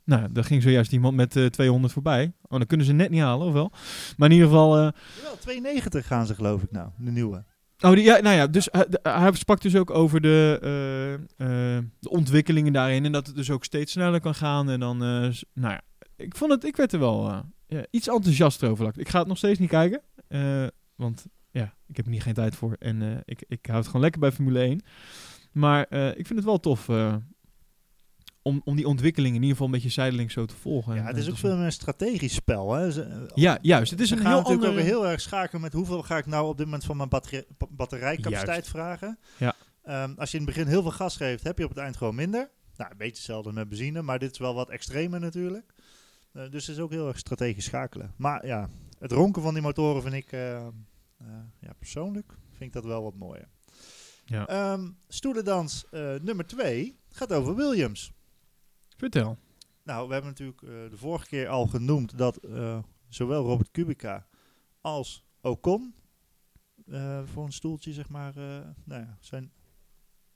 [0.05, 2.34] Nou, daar ging zojuist iemand met eh 200 voorbij.
[2.41, 3.71] Oh, dan kunnen ze net niet halen, of wel?
[4.17, 4.77] Maar in ieder geval...
[4.77, 6.89] eh, Jawel, 92 gaan ze geloof ik nou.
[6.97, 7.43] De nieuwe.
[7.86, 11.13] Oh, ja, nou ja, dus hij, de- hij sprak dus ook over de, eh,
[11.77, 13.05] eh, de ontwikkelingen daarin.
[13.05, 14.69] En dat het dus ook steeds sneller kan gaan.
[14.69, 15.07] En dan, eh,
[15.53, 15.81] nou ja,
[16.15, 18.91] ik vond het, ik werd er wel eh, ja, iets enthousiaster over.
[18.95, 20.01] ik- ga het nog steeds niet kijken.
[20.27, 20.65] eh,
[20.95, 22.75] want ja, ik heb niet geen tijd voor.
[22.79, 24.81] En eh, ik, ik hou het gewoon lekker bij Formule 1.
[25.51, 27.15] Maar eh, ik vind het wel tof eh,
[28.43, 30.95] om, om die ontwikkelingen in ieder geval een beetje zijdelings zo te volgen.
[30.95, 32.73] Ja, En, het is ook veel meer een strategisch spel.
[32.73, 32.91] Hè.
[32.91, 33.91] Ze, eh, Ja, juist.
[33.91, 34.81] Het is een gaan heel natuurlijk andere...
[34.85, 37.45] ook heel erg schakelen met hoeveel ga ik nou op dit moment van mijn batterij,
[37.57, 38.69] ba- batterijcapaciteit Juist.
[38.69, 39.19] vragen.
[39.37, 39.53] Ja.
[39.83, 41.97] Ehm, als je in het begin heel veel gas geeft, heb je op het eind
[41.97, 42.49] gewoon minder.
[42.77, 45.73] Nou, een beetje hetzelfde met benzine, maar dit is wel wat extremer natuurlijk.
[46.31, 48.13] Eh, dus het is ook heel erg strategisch schakelen.
[48.17, 48.69] Maar ja,
[48.99, 50.67] het ronken van die motoren vind ik, eh,
[51.59, 53.47] ja, persoonlijk vind ik dat wel wat mooier.
[54.25, 54.47] Ja.
[54.47, 55.85] Ehm, stoelendans
[56.21, 58.12] nummer twee gaat over Williams.
[59.03, 59.37] Vertel.
[59.83, 62.77] nou, we hebben natuurlijk eh, de vorige keer al genoemd dat eh,
[63.09, 64.27] zowel Robert Kubica
[64.81, 65.93] als Ocon
[66.87, 68.33] eh, voor een stoeltje, zeg maar,
[68.83, 69.51] nou ja, zijn,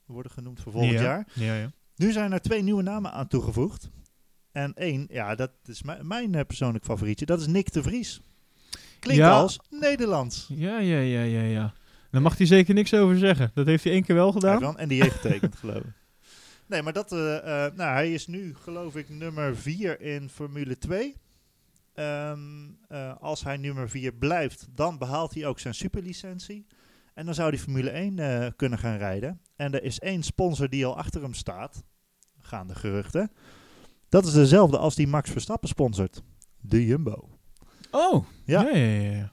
[0.06, 1.02] worden genoemd voor volgend ja.
[1.02, 1.26] jaar.
[1.34, 1.70] Ja, ja.
[1.96, 3.90] Nu zijn er twee nieuwe namen aan toegevoegd.
[4.52, 8.20] En één, ja, dat is mijn, persoonlijk favorietje, dat is Nick de Vries.
[8.98, 9.40] Klinkt Ja.
[9.40, 10.46] als Nederlands.
[10.48, 11.74] Ja, ja, ja, ja, ja.
[12.10, 13.50] Daar mag hij zeker niks over zeggen.
[13.54, 14.50] Dat heeft hij één keer wel gedaan.
[14.50, 15.97] heeft wel een NDA getekend, geloof ik.
[16.68, 20.78] Nee, maar dat, eh, eh, nou, hij is nu, geloof ik, nummer 4 in Formule
[20.78, 21.16] 2.
[21.98, 22.40] Ehm,
[22.88, 26.66] eh, als hij nummer 4 blijft, dan behaalt hij ook zijn superlicentie.
[27.14, 29.40] En dan zou hij Formule 1 eh, kunnen gaan rijden.
[29.56, 31.82] En er is één sponsor die al achter hem staat,
[32.38, 33.32] gaan de geruchten.
[34.08, 36.22] Dat is dezelfde als die Max Verstappen sponsort.
[36.60, 37.28] De Jumbo.
[37.90, 38.62] Oh, Ja.
[38.62, 39.10] ja, ja, ja.
[39.10, 39.32] ja.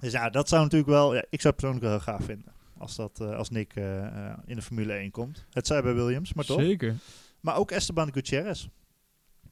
[0.00, 2.52] Dus ja, dat zou natuurlijk wel, ja, ik zou het persoonlijk wel heel gaaf vinden.
[2.82, 5.46] Als, dat, eh, als Nick eh, eh, in de Formule 1 komt.
[5.50, 6.60] Het zij bij Williams, maar toch.
[6.60, 6.96] Zeker.
[7.40, 8.66] Maar ook Esteban Gutierrez.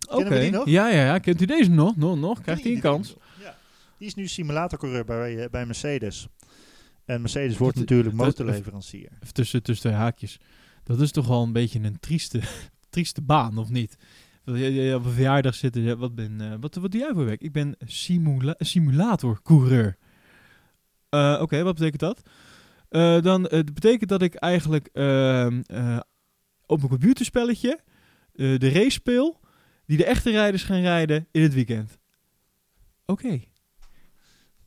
[0.08, 0.50] Oké.
[0.50, 0.66] nog?
[0.68, 1.18] Ja, ja, ja.
[1.18, 1.96] Kent u deze nog?
[1.96, 2.40] Nog, nog?
[2.40, 3.16] Krijgt hij een kans?
[3.42, 3.56] Ja.
[3.98, 6.28] Die is nu simulatorcoureur bij, bij Mercedes.
[7.04, 9.08] En Mercedes wordt Dat- natuurlijk motorleverancier.
[9.20, 10.40] Even tussen, tussen twee haakjes.
[10.84, 12.40] Dat is toch wel een beetje een trieste,
[12.90, 13.96] trieste baan, of niet?
[14.44, 15.98] Dat je, je op een verjaardag zitten.
[15.98, 17.40] Wat, ben, wat, wat doe jij voor werk?
[17.40, 19.96] Ik ben simula simulatorcoureur.
[21.40, 22.22] Oké, wat betekent dat?
[22.90, 26.00] Eh, dan eh, het betekent dat ik eigenlijk ehm, eh,
[26.66, 27.78] op mijn computerspelletje
[28.34, 29.40] eh, de race speel
[29.86, 31.98] die de echte rijders gaan rijden in het weekend.
[33.06, 33.40] Oké.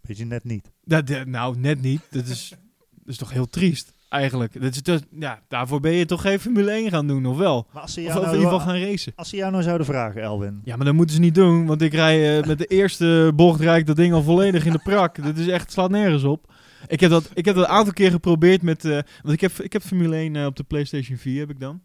[0.02, 0.72] Weet je net niet.
[0.84, 2.02] Dat, nou, net niet.
[2.10, 2.50] Dat is,
[3.04, 4.62] dat is toch heel triest, eigenlijk.
[4.62, 7.68] Dat is, dat, ja, daarvoor ben je toch geen Formule 1 gaan doen, of wel?
[7.74, 9.14] Maar als ze Of, jou, of in nou, ieder geval gaan racen.
[9.16, 10.62] als ze jou nou zouden vragen, Elwin.
[10.64, 13.60] Ja, maar dat moeten ze niet doen, want ik rij eh, met de eerste bocht
[13.60, 15.24] rijd ik dat ding al volledig in de prak.
[15.24, 16.53] Dat is echt, slaat nergens op.
[16.88, 19.52] Ik heb dat, ik heb dat een aantal keer geprobeerd met, eh, want ik heb,
[19.52, 21.82] ik heb Formule 1 eh, op de PlayStation 4 heb ik dan.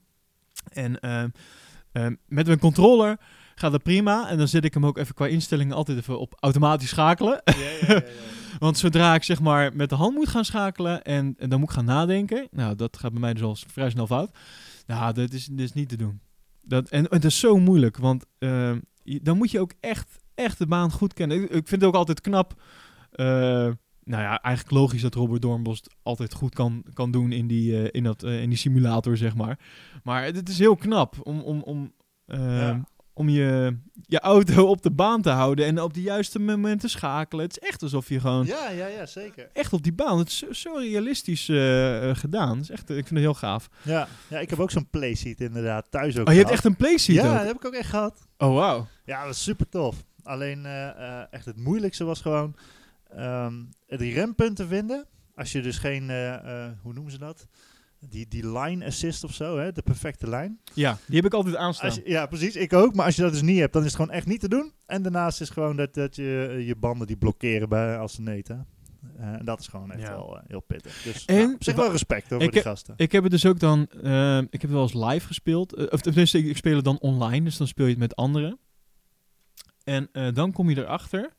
[0.73, 1.25] En eh,
[2.27, 3.17] met mijn controller
[3.55, 4.29] gaat dat prima.
[4.29, 7.43] En dan zet ik hem ook even qua instellingen altijd even op automatisch schakelen.
[8.59, 11.69] Want zodra ik zeg maar met de hand moet gaan schakelen en, en dan moet
[11.69, 12.49] ik gaan nadenken.
[12.51, 14.31] Nou, dat gaat bij mij dus al vrij snel fout.
[14.87, 16.21] Nou, dat is, dat is niet te doen.
[16.63, 20.67] Dat, en het is zo moeilijk, want je- dan moet je ook echt, echt de
[20.67, 21.37] baan goed kennen.
[21.37, 22.63] Ik, ik vind het ook altijd knap.
[24.09, 27.89] Nou ja, eigenlijk logisch dat Robert Doornbos altijd goed kan, kan doen in die, eh,
[27.93, 29.59] in, dat, eh, in die simulator, zeg maar.
[30.03, 31.93] Maar het, is heel knap om, om, om,
[32.27, 32.85] eh, Ja.
[33.13, 37.45] om je, je auto op de baan te houden en op de juiste momenten schakelen.
[37.45, 39.49] Het is echt alsof je gewoon Ja, ja, ja, zeker.
[39.53, 40.19] echt op die baan.
[40.19, 41.45] Het is zo, realistisch
[42.13, 42.57] gedaan.
[42.57, 43.69] Het is echt, ik vind het heel gaaf.
[43.83, 46.77] Ja, ja ik heb ook zo'n playseat inderdaad thuis ook Oh, je hebt echt een
[46.77, 47.37] playseat Ja, ook?
[47.37, 48.29] dat heb ik ook echt gehad.
[48.39, 48.87] Oh, wauw.
[49.05, 50.05] Ja, dat was super tof.
[50.23, 50.67] Alleen
[51.31, 52.55] echt het moeilijkste was gewoon
[53.09, 53.55] ehm
[53.87, 55.07] die rempunten vinden.
[55.35, 57.47] Als je dus geen, eh, eh, hoe noemen ze dat?
[58.01, 59.73] Die, die line assist of zo, hè?
[59.73, 60.61] de perfecte lijn.
[60.75, 61.95] Ja, die heb ik altijd aanstaan.
[61.95, 62.95] Je, ja, precies, ik ook.
[62.95, 64.73] Maar als je dat dus niet hebt, dan is het gewoon echt niet te doen.
[64.87, 68.23] En daarnaast is gewoon dat, dat je eh, je banden die blokkeren bij, als ze
[68.23, 68.67] neten.
[69.17, 70.11] Eh, en dat is gewoon echt Ja.
[70.11, 71.03] wel heel pittig.
[71.03, 72.95] Dus En- nou, op zich wel respect hoor, voor Ik die gasten.
[72.97, 73.83] Ik heb het dus ook dan...
[74.51, 75.91] ik heb het wel eens live gespeeld.
[75.91, 77.45] Of tenminste, ik, ik speel het dan online.
[77.45, 78.59] Dus dan speel je het met anderen.
[79.85, 81.35] En eh, dan kom je erachter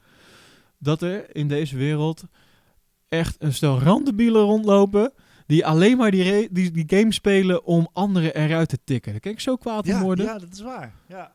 [0.79, 2.23] dat er in deze wereld
[3.09, 5.13] echt een stel randebielen rondlopen...
[5.45, 9.11] die alleen maar die, die, die game spelen om anderen eruit te tikken.
[9.11, 10.25] Daar kan ik zo kwaad om ja, worden.
[10.25, 10.93] ja, dat is waar.
[11.07, 11.33] Ja.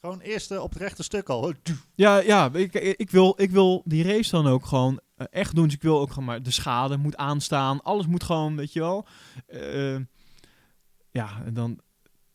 [0.00, 1.52] Gewoon eerst op het rechte stuk al.
[1.94, 5.64] Ja, ja ik, ik, wil, ik wil die race dan ook gewoon eh, echt doen.
[5.64, 7.82] Dus ik wil ook gewoon maar de schade moet aanstaan.
[7.82, 9.06] Alles moet gewoon, weet je wel.
[9.46, 9.96] Eh,
[11.10, 11.80] ja, en dan.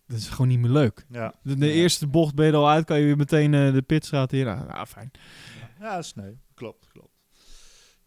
[0.08, 1.06] Dat is gewoon niet meer leuk.
[1.10, 1.34] Ja.
[1.44, 1.72] De, de Ja.
[1.72, 4.46] eerste bocht ben je er al uit, kan je weer meteen eh, de pitstraat in.
[4.46, 5.12] Nou, nou, fijn.
[5.80, 6.40] Ja, dat is nee.
[6.54, 7.14] Klopt, klopt.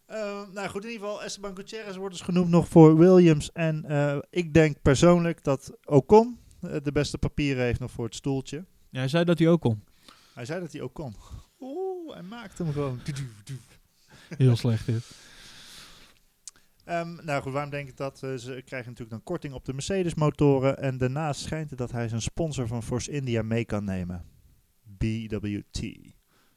[0.05, 3.51] Eh, nou goed, in ieder geval, Esteban Gutierrez wordt dus genoemd nog voor Williams.
[3.51, 8.15] En eh, ik denk persoonlijk dat Ocon eh, de beste papieren heeft nog voor het
[8.15, 8.65] stoeltje.
[8.89, 9.83] Ja, hij zei dat hij ook kon.
[10.33, 11.15] Hij zei dat hij ook kon.
[11.59, 12.99] Oeh, hij maakte hem gewoon.
[14.37, 15.03] Heel slecht dit.
[16.89, 18.23] Ehm, nou goed, waarom denk ik dat?
[18.23, 20.77] Eh, ze krijgen natuurlijk dan korting op de Mercedes motoren.
[20.77, 24.25] En daarnaast schijnt het dat hij zijn sponsor van Force India mee kan nemen.
[24.83, 25.81] BWT.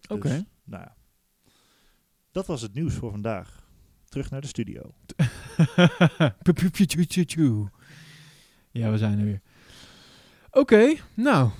[0.08, 0.28] Oké.
[0.28, 0.96] Dus, nou ja.
[2.32, 3.66] Dat was het nieuws voor vandaag.
[4.08, 4.94] Terug naar de studio.
[8.70, 9.40] Ja, we zijn er weer.
[10.50, 11.50] Oké, nou.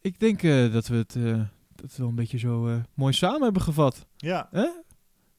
[0.00, 1.42] Ik denk eh, dat we het eh,
[1.74, 4.06] dat we wel een beetje zo eh, mooi samen hebben gevat.
[4.16, 4.48] Ja.
[4.50, 4.68] Hè?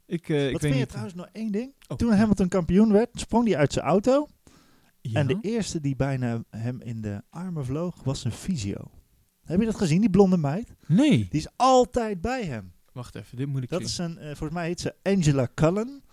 [0.06, 0.90] Ik, ik Wat weet vind je niet.
[0.90, 1.74] trouwens nog één ding?
[1.88, 1.98] Oh.
[1.98, 4.28] Toen Hamilton kampioen werd, sprong hij uit zijn auto.
[5.02, 5.20] Ja?
[5.20, 8.92] En de eerste die bijna hem in de armen vloog, was een fysio.
[9.44, 10.76] Heb je dat gezien, die blonde meid?
[10.88, 11.28] Nee.
[11.30, 12.74] Die is altijd bij hem.
[12.96, 13.90] Wacht even, dit moet ik Dat zien.
[13.90, 16.04] is een, eh, volgens mij heet ze Angela Cullen.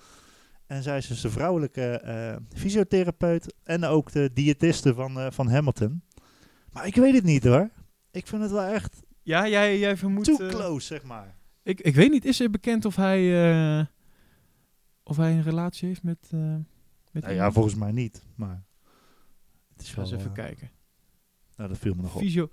[0.66, 5.48] En zij is dus de vrouwelijke eh, fysiotherapeut en ook de diëtiste van, eh, van
[5.48, 6.02] Hamilton.
[6.72, 7.70] Maar ik weet het niet hoor.
[8.10, 10.36] Ik vind het wel echt Ja, jij, jij vermoedt...
[10.36, 11.36] too close, zeg maar.
[11.62, 13.88] ik, ik weet niet, is er bekend of hij,
[15.02, 16.28] of hij een relatie heeft met...
[17.12, 18.62] met Nou ja, volgens mij niet, maar...
[19.72, 20.70] Het is wel, eens even kijken.
[21.56, 22.20] Nou, dat viel me nog op.
[22.20, 22.50] Fysio...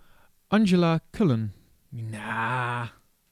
[0.47, 1.53] Angela Cullen.
[1.89, 2.87] Nou,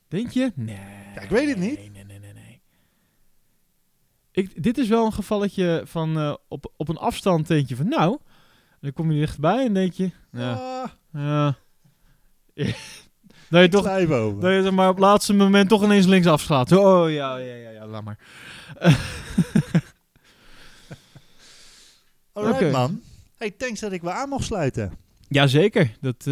[0.08, 0.52] denk je?
[0.56, 0.76] Nee.
[1.16, 1.78] Ja, ik weet het niet.
[1.78, 2.34] Nee, nee, nee, nee.
[2.34, 2.62] nee.
[4.38, 7.88] Ik, dit is wel een gevalletje van eh, op, op een afstand denk je van
[7.88, 8.18] nou,
[8.82, 11.58] dan kom je dichtbij en denk je, ja, Ah, ja.
[13.50, 16.72] dat je toch, dat je maar op het laatste moment toch ineens links afslaat.
[16.72, 18.18] Oh ja, ja, ja, ja, laat maar.
[22.34, 23.02] Alright, man.
[23.38, 24.92] Hey, thanks dat ik weer aan mocht sluiten.
[25.28, 26.24] Jazeker, dat,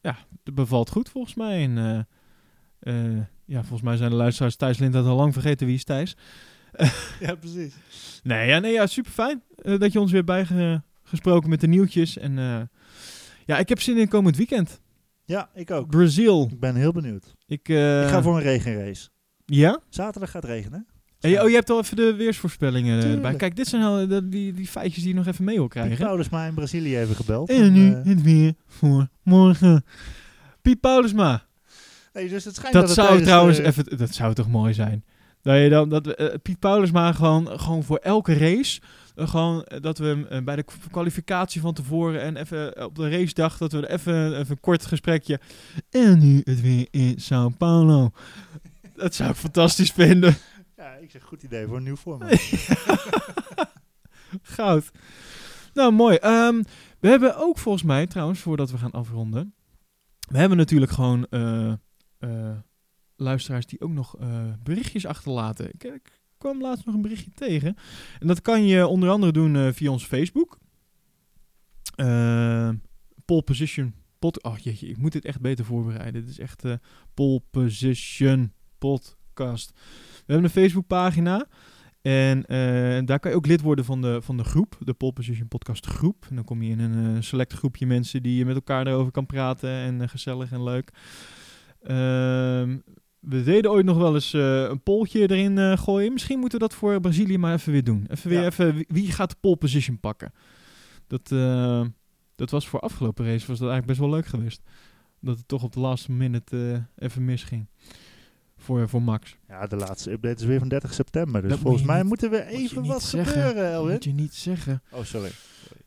[0.00, 1.62] ja, dat bevalt goed volgens mij.
[1.62, 2.06] En,
[2.82, 5.84] eh, eh, ja, volgens mij zijn de luisteraars Thijs Lindert al lang vergeten wie is
[5.84, 6.16] Thijs.
[7.20, 7.74] ja, precies.
[8.22, 9.42] Nee, ja, nee, ja super fijn
[9.78, 12.18] dat je ons weer bijgesproken met de nieuwtjes.
[12.18, 12.60] En eh,
[13.46, 14.80] ja, ik heb zin in komend weekend.
[15.24, 15.90] Ja, ik ook.
[15.90, 16.48] Brazil.
[16.50, 17.34] Ik ben heel benieuwd.
[17.46, 19.08] Ik, eh, ik ga voor een regenrace.
[19.46, 19.80] Ja?
[19.88, 20.86] Zaterdag gaat het regenen.
[21.20, 23.22] Oh, je hebt al even de weersvoorspellingen eh, Tuurlijk.
[23.22, 23.38] erbij.
[23.38, 25.72] Kijk, dit zijn al de- die, die feitjes die je nog even mee wil Piet
[25.82, 26.04] krijgen.
[26.06, 27.50] Paulusma in Brazilië even gebeld.
[27.50, 29.84] En nu eh, het weer voor morgen.
[30.62, 31.46] Piet Paulusma.
[32.12, 35.04] Dus het schijnt Dat, dat, zou trouwens eh, even, dat zou toch mooi zijn.
[35.42, 38.80] Dat je dan, dat eh, Piet Paulusma gewoon, gewoon voor elke race,
[39.14, 43.58] eh, gewoon dat we hem bij de kwalificatie van tevoren en even op de racedag,
[43.58, 45.40] dat we even, even een kort gesprekje.
[45.90, 48.10] En nu het weer in Sao Paulo.
[48.94, 50.36] Dat zou ik fantastisch vinden.
[50.76, 52.40] Ja, ik zeg goed idee voor een nieuw format.
[54.42, 54.90] Goud.
[55.74, 56.16] Nou, mooi.
[56.16, 56.62] Ehm,
[57.00, 59.54] we hebben ook volgens mij, trouwens, voordat we gaan afronden.
[60.28, 61.26] We hebben natuurlijk gewoon
[62.22, 62.56] eh,
[63.16, 65.70] luisteraars die ook nog eh, berichtjes achterlaten.
[65.78, 67.76] Ik, kwam laatst nog een berichtje tegen.
[68.18, 70.58] En dat kan je onder andere doen eh, via onze Facebook.
[73.24, 76.20] Pole Position pod Oh jeetje, ik moet dit echt beter voorbereiden.
[76.20, 76.64] Dit is echt
[77.14, 79.72] Pole Position Podcast.
[80.14, 81.46] We hebben een Facebookpagina.
[82.02, 82.44] En
[83.06, 85.86] daar kan je ook lid worden van de, van de groep, de Pole Position Podcast
[85.86, 86.26] groep.
[86.28, 89.26] En dan kom je in een select groepje mensen die je met elkaar erover kan
[89.26, 89.70] praten.
[89.70, 90.92] En gezellig en leuk.
[91.82, 92.78] Ehm,
[93.20, 96.12] we deden ooit nog wel eens eh, een polltje erin eh, gooien.
[96.12, 98.06] Misschien moeten we dat voor Brazilië maar even weer doen.
[98.10, 98.46] Even weer Ja.
[98.46, 100.32] even, wie, gaat de pole position pakken?
[101.06, 101.84] Dat, eh,
[102.34, 104.62] dat was voor afgelopen race was dat eigenlijk best wel leuk geweest.
[105.20, 107.66] Dat het toch op de laatste minute even misging.
[108.56, 109.36] Voor, voor Max.
[109.48, 111.40] Ja, de laatste update is weer van 30 september.
[111.42, 113.32] Dus Dat volgens mij niet- moeten we even wat zeggen.
[113.42, 113.92] gebeuren, Elwin.
[113.92, 114.82] moet je niet zeggen.
[114.90, 115.30] Oh, sorry.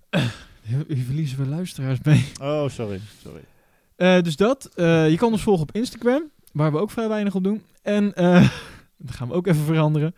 [0.87, 2.25] Hier verliezen we luisteraars mee.
[2.41, 2.99] Oh, sorry.
[3.23, 3.41] Sorry.
[3.95, 4.65] Eh, dus dat.
[4.75, 7.63] Eh, je kan ons volgen op Instagram, waar we ook vrij weinig op doen.
[7.81, 8.49] En eh,
[8.97, 10.15] dat gaan we ook even veranderen.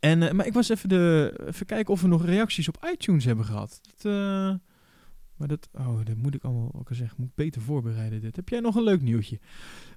[0.00, 3.44] En, maar ik was even, de, even kijken of we nog reacties op iTunes hebben
[3.44, 3.80] gehad.
[3.82, 4.54] Dat, eh,
[5.36, 7.16] maar dat, oh, dat moet ik allemaal ook al zeggen.
[7.18, 8.36] Moet ik beter voorbereiden dit.
[8.36, 9.38] Heb jij nog een leuk nieuwtje?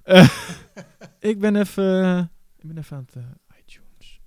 [1.20, 2.18] Ik ben even,
[2.58, 3.24] ik ben even aan het
[3.60, 4.20] iTunes.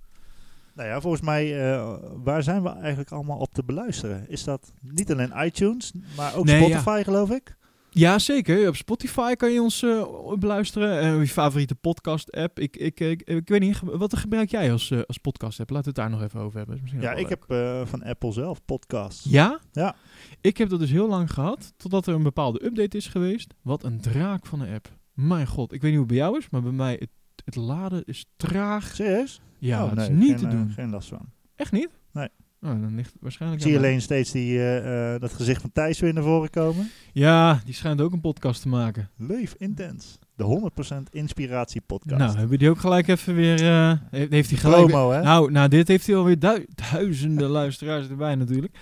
[0.74, 1.78] Nou ja, volgens mij,
[2.22, 4.28] waar zijn we eigenlijk allemaal op te beluisteren?
[4.28, 7.56] Is dat niet alleen iTunes, maar ook Nee, Spotify, geloof ik?
[7.98, 8.68] Ja, zeker.
[8.68, 11.00] Op Spotify kan je ons eh, beluisteren.
[11.00, 12.58] En je favoriete podcast-app.
[12.60, 15.70] Ik, ik, ik, ik weet niet, wat gebruik jij als, eh, als podcast-app?
[15.70, 16.80] Laten we het daar nog even over hebben.
[17.00, 17.28] Ja, ik leuk.
[17.28, 19.26] heb eh, van Apple zelf podcasts.
[19.28, 19.60] Ja?
[19.72, 19.96] Ja.
[20.40, 23.54] Ik heb dat dus heel lang gehad, totdat er een bepaalde update is geweest.
[23.62, 24.88] Wat een draak van een app.
[25.12, 27.10] Mijn god, ik weet niet hoe het bij jou is, maar bij mij, het,
[27.44, 28.94] het laden is traag.
[28.94, 29.40] Serieus?
[29.58, 30.70] Ja, Oh, dat is niet geen, te eh, doen.
[30.70, 31.32] geen last van.
[31.56, 31.88] Echt niet?
[32.12, 32.28] Nee.
[32.60, 36.00] Oh, dan ligt waarschijnlijk Ik zie alleen steeds die, eh, eh, dat gezicht van Thijs
[36.00, 36.90] weer naar voren komen.
[37.12, 39.10] Ja, die schijnt ook een podcast te maken.
[39.16, 40.18] Leef intens.
[40.34, 42.18] De 100% inspiratie podcast.
[42.18, 43.62] Nou, hebben die ook gelijk even weer...
[43.62, 44.86] eh, heeft, heeft hij gelijk...
[44.86, 45.22] Promo, hè?
[45.22, 48.78] Nou, nou, dit heeft hij alweer du- duizenden luisteraars erbij natuurlijk.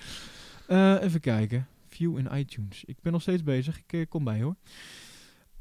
[1.01, 1.67] Even kijken.
[1.89, 2.83] View in iTunes.
[2.85, 3.81] Ik ben nog steeds bezig.
[3.87, 4.55] Ik kom bij hoor.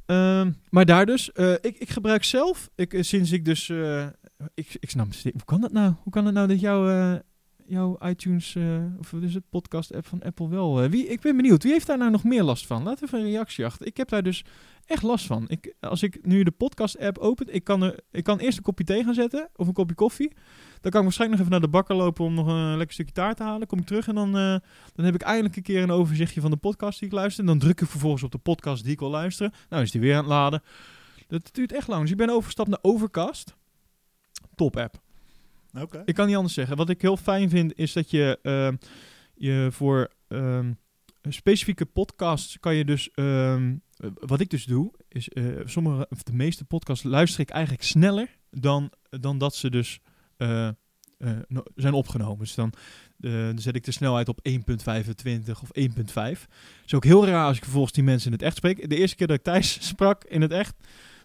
[0.07, 1.31] Ehm, maar daar dus.
[1.61, 3.69] ik, ik gebruik zelf, ik, sinds ik dus...
[4.55, 5.07] ik, ik snap.
[5.23, 5.93] Hoe kan dat nou?
[6.03, 7.21] Hoe kan het nou dat jouw,
[7.67, 10.83] jouw iTunes, eh, of is het, podcast-app van Apple wel...
[10.83, 11.63] eh, wie, ik ben benieuwd.
[11.63, 12.83] Wie heeft daar nou nog meer last van?
[12.83, 13.87] Laat even een reactie achter.
[13.87, 14.45] Ik heb daar dus
[14.87, 15.45] echt last van.
[15.49, 18.85] Ik, als ik nu de podcast-app open, ik kan, er, ik kan eerst een kopje
[18.85, 20.33] thee gaan zetten of een kopje koffie.
[20.81, 23.13] Dan kan ik waarschijnlijk nog even naar de bakker lopen om nog een lekker stukje
[23.13, 23.67] taart te halen.
[23.67, 24.57] Kom ik terug en dan, eh,
[24.95, 27.41] dan heb ik eindelijk een keer een overzichtje van de podcast die ik luister.
[27.41, 29.53] En dan druk ik vervolgens op de podcast die ik wil luisteren.
[29.69, 30.63] Nou is die weer aan het laden.
[31.29, 32.03] Dat duurt echt lang.
[32.03, 33.55] Dus ik ben overgestapt naar Overcast.
[34.55, 35.04] Top app.
[36.05, 36.77] Ik kan niet anders zeggen.
[36.77, 38.77] Wat ik heel fijn vind is dat je, ehm,
[39.35, 40.73] je voor ehm,
[41.23, 43.11] specifieke podcasts kan je dus...
[43.11, 47.51] ehm, eh, wat ik dus doe, is eh, sommige, of de meeste podcasts luister ik
[47.51, 50.01] eigenlijk sneller dan, dan dat ze dus...
[50.37, 50.69] eh,
[51.75, 52.39] zijn opgenomen.
[52.39, 52.73] Dus dan,
[53.17, 54.55] dan zet ik de snelheid op 1.25
[55.63, 56.13] of 1.5.
[56.15, 56.49] Het
[56.87, 58.89] is ook heel raar als ik vervolgens die mensen in het echt spreek.
[58.89, 60.77] De eerste keer dat ik Thijs sprak in het echt,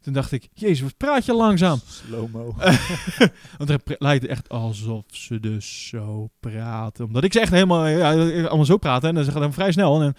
[0.02, 1.80] toen dacht ik, jezus, wat praat je langzaam.
[1.86, 2.56] Slow-mo.
[3.58, 7.06] Want het lijkt echt alsof ze dus zo praten.
[7.06, 8.12] Omdat ik ze echt helemaal, ja,
[8.48, 9.10] allemaal zo praten.
[9.10, 10.02] En dan zeggen dan vrij snel.
[10.02, 10.14] En,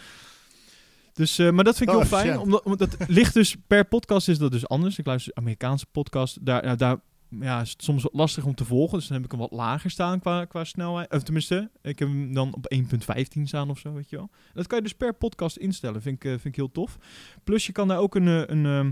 [1.12, 2.22] dus, eh, maar dat vind ik Oh, heel fijn.
[2.22, 2.45] efficiënt.
[2.45, 4.99] Omdat, omdat het ligt dus per podcast is dat dus anders.
[4.99, 6.47] Ik luister Amerikaanse podcast.
[6.47, 7.01] Daar, daar
[7.41, 8.99] ja, is het soms wat lastig om te volgen.
[8.99, 11.12] Dus dan heb ik hem wat lager staan qua, qua snelheid.
[11.12, 14.31] Of tenminste, ik heb hem dan op 1.15 staan of zo, weet je wel.
[14.55, 16.03] Dat kan je dus per podcast instellen.
[16.03, 16.99] Vind ik, eh, vind ik heel tof.
[17.45, 18.91] Plus je kan daar ook een, eh, een, ehm,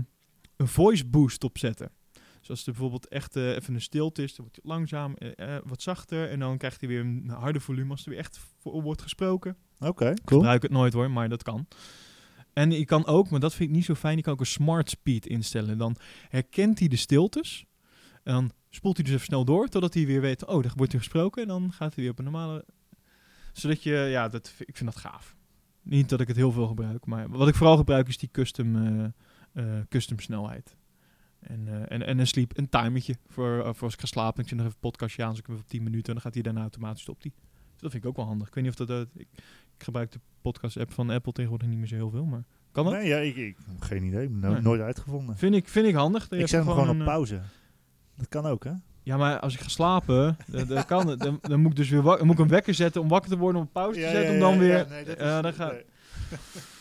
[0.59, 1.91] een voice boost op zetten.
[2.39, 5.55] Dus als er bijvoorbeeld echt eh, even een stilte is, dan wordt het langzaam, eh,
[5.55, 6.29] eh, wat zachter.
[6.29, 9.57] En dan krijgt hij weer een harde volume als er weer echt voor wordt gesproken.
[9.79, 10.39] Oké, Ik cool.
[10.39, 11.67] gebruik het nooit hoor, maar dat kan.
[12.53, 14.45] En je kan ook, maar dat vind ik niet zo fijn, je kan ook een
[14.45, 15.77] smart speed instellen.
[15.77, 15.95] Dan
[16.29, 17.65] herkent hij de stiltes.
[18.23, 20.93] En dan spoelt hij dus even snel door, totdat hij weer weet, oh, er wordt
[20.93, 21.41] er gesproken.
[21.41, 22.65] En dan gaat hij weer op een normale...
[23.53, 25.35] Zodat je, ja, dat, ik vind dat gaaf.
[25.81, 28.75] Niet dat ik het heel veel gebruik, maar wat ik vooral gebruik is die custom,
[29.89, 30.75] custom snelheid.
[31.39, 34.41] En, eh, en, en een sleep, een timertje voor, eh, voor als ik ga slapen.
[34.43, 36.07] Ik zet nog even een podcastje aan, dus ik even op 10 minuten.
[36.07, 37.31] En dan gaat hij daarna automatisch stopt hij.
[37.71, 38.47] Dus dat vind ik ook wel handig.
[38.47, 38.89] Ik weet niet of dat...
[38.89, 39.27] eh, ik,
[39.77, 42.93] ik gebruik de podcast-app van Apple tegenwoordig niet meer zo heel veel, maar kan dat?
[42.93, 44.29] Nee, ja, ik, ik geen idee.
[44.29, 44.61] No- Nee.
[44.61, 45.37] Nooit uitgevonden.
[45.37, 46.29] Vind, ik, vind ik handig.
[46.31, 47.41] Ik zet hem gewoon op een, eh, pauze.
[48.15, 48.71] Dat kan ook, hè?
[49.03, 51.19] Ja, maar als ik ga slapen, dan, dan kan het.
[51.19, 53.29] Dan, dan moet ik dus weer wak- dan moet ik een wekker zetten om wakker
[53.29, 54.85] te worden, om op pauze te zetten, om dan weer...
[54.89, 55.83] nee, dat ja, is- dan nee.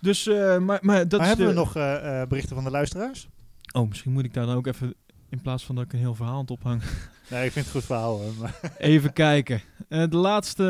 [0.00, 2.64] Dus, eh, maar, maar dat Maar is hebben de- we nog eh, eh, berichten van
[2.64, 3.28] de luisteraars?
[3.72, 4.94] Oh, misschien moet ik daar dan ook even,
[5.28, 6.82] in plaats van dat ik een heel verhaal aan het ophang,
[7.30, 8.18] Nee, ik vind het goed verhaal.
[8.20, 9.60] hoor, Maar even kijken.
[9.88, 10.64] Eh, de laatste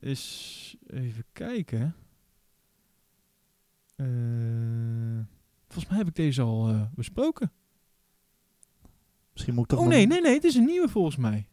[0.00, 1.94] is, even kijken.
[3.96, 4.06] Eh,
[5.68, 7.52] volgens mij heb ik deze al eh, besproken.
[9.32, 11.46] misschien moet ik toch Oh nog- nee, nee, nee, het is een nieuwe volgens mij.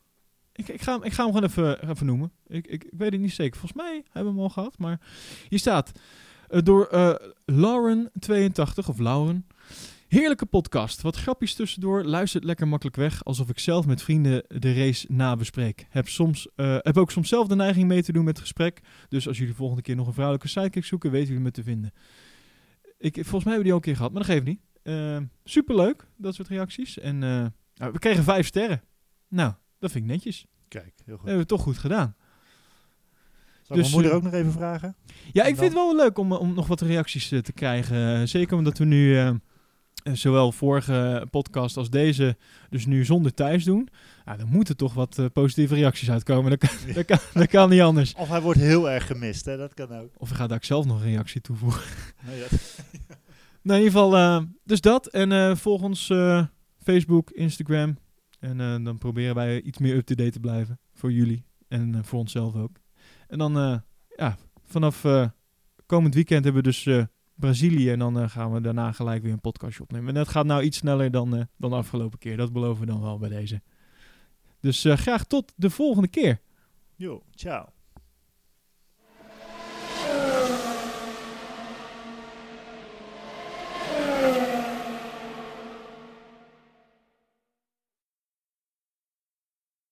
[0.55, 2.31] Ik, ik, ga, ik ga hem gewoon even, even noemen.
[2.47, 3.59] Ik, ik, weet het niet zeker.
[3.59, 4.77] Volgens mij hebben we hem al gehad.
[4.77, 4.99] Maar
[5.49, 5.91] hier staat
[6.49, 7.15] eh, door eh
[7.51, 9.47] Lauren82 of Lauren.
[10.07, 11.01] Heerlijke podcast.
[11.01, 12.03] Wat grapjes tussendoor.
[12.03, 13.23] Luistert lekker makkelijk weg.
[13.23, 15.87] Alsof ik zelf met vrienden de race nabespreek.
[15.89, 18.81] Heb, soms, eh, heb ook soms zelf de neiging mee te doen met het gesprek.
[19.09, 21.93] Dus als jullie volgende keer nog een vrouwelijke sidekick zoeken, weten jullie me te vinden.
[22.97, 24.59] Ik, volgens mij hebben we die al een keer gehad, maar dat geeft niet.
[24.83, 26.99] Eh, superleuk, dat soort reacties.
[26.99, 28.81] En nou, we kregen vijf sterren.
[29.27, 29.53] Nou,
[29.84, 30.45] dat vind ik netjes.
[30.67, 31.25] Kijk, heel Dat goed.
[31.27, 32.15] hebben we toch goed gedaan.
[33.63, 34.95] Zal dus, mijn moeder eh, ook nog even vragen?
[35.31, 38.19] Ja, ik vind het wel leuk om, om nog wat reacties eh, te krijgen.
[38.19, 39.31] Eh, zeker omdat we nu
[40.13, 42.38] zowel vorige podcast als deze
[42.69, 43.88] dus nu zonder Thijs doen.
[44.25, 46.49] Ja, dan moeten toch wat positieve reacties uitkomen.
[46.49, 48.13] Dat kan, dat, kan, dat kan niet anders.
[48.13, 49.57] Of hij wordt heel erg gemist, hè?
[49.57, 50.09] Dat kan ook.
[50.17, 51.84] Of we gaan daar zelf nog een reactie toevoegen.
[52.27, 52.51] Nee, dat-
[53.61, 55.07] Nou, in ieder geval, dus dat.
[55.07, 56.11] En volg ons
[56.84, 57.97] Facebook, Instagram.
[58.43, 60.79] En eh, dan proberen wij iets meer up-to-date te blijven.
[60.93, 61.45] Voor jullie.
[61.67, 62.79] En eh, voor onszelf ook.
[63.27, 63.79] En dan, eh,
[64.15, 65.05] ja, vanaf
[65.85, 67.91] komend weekend hebben we dus Brazilië.
[67.91, 70.07] En dan gaan we daarna gelijk weer een podcastje opnemen.
[70.07, 72.37] En dat gaat nou iets sneller dan, dan de afgelopen keer.
[72.37, 73.61] Dat beloven we dan wel bij deze.
[74.59, 76.39] Dus graag tot de volgende keer.
[76.95, 77.82] Jo, ciao.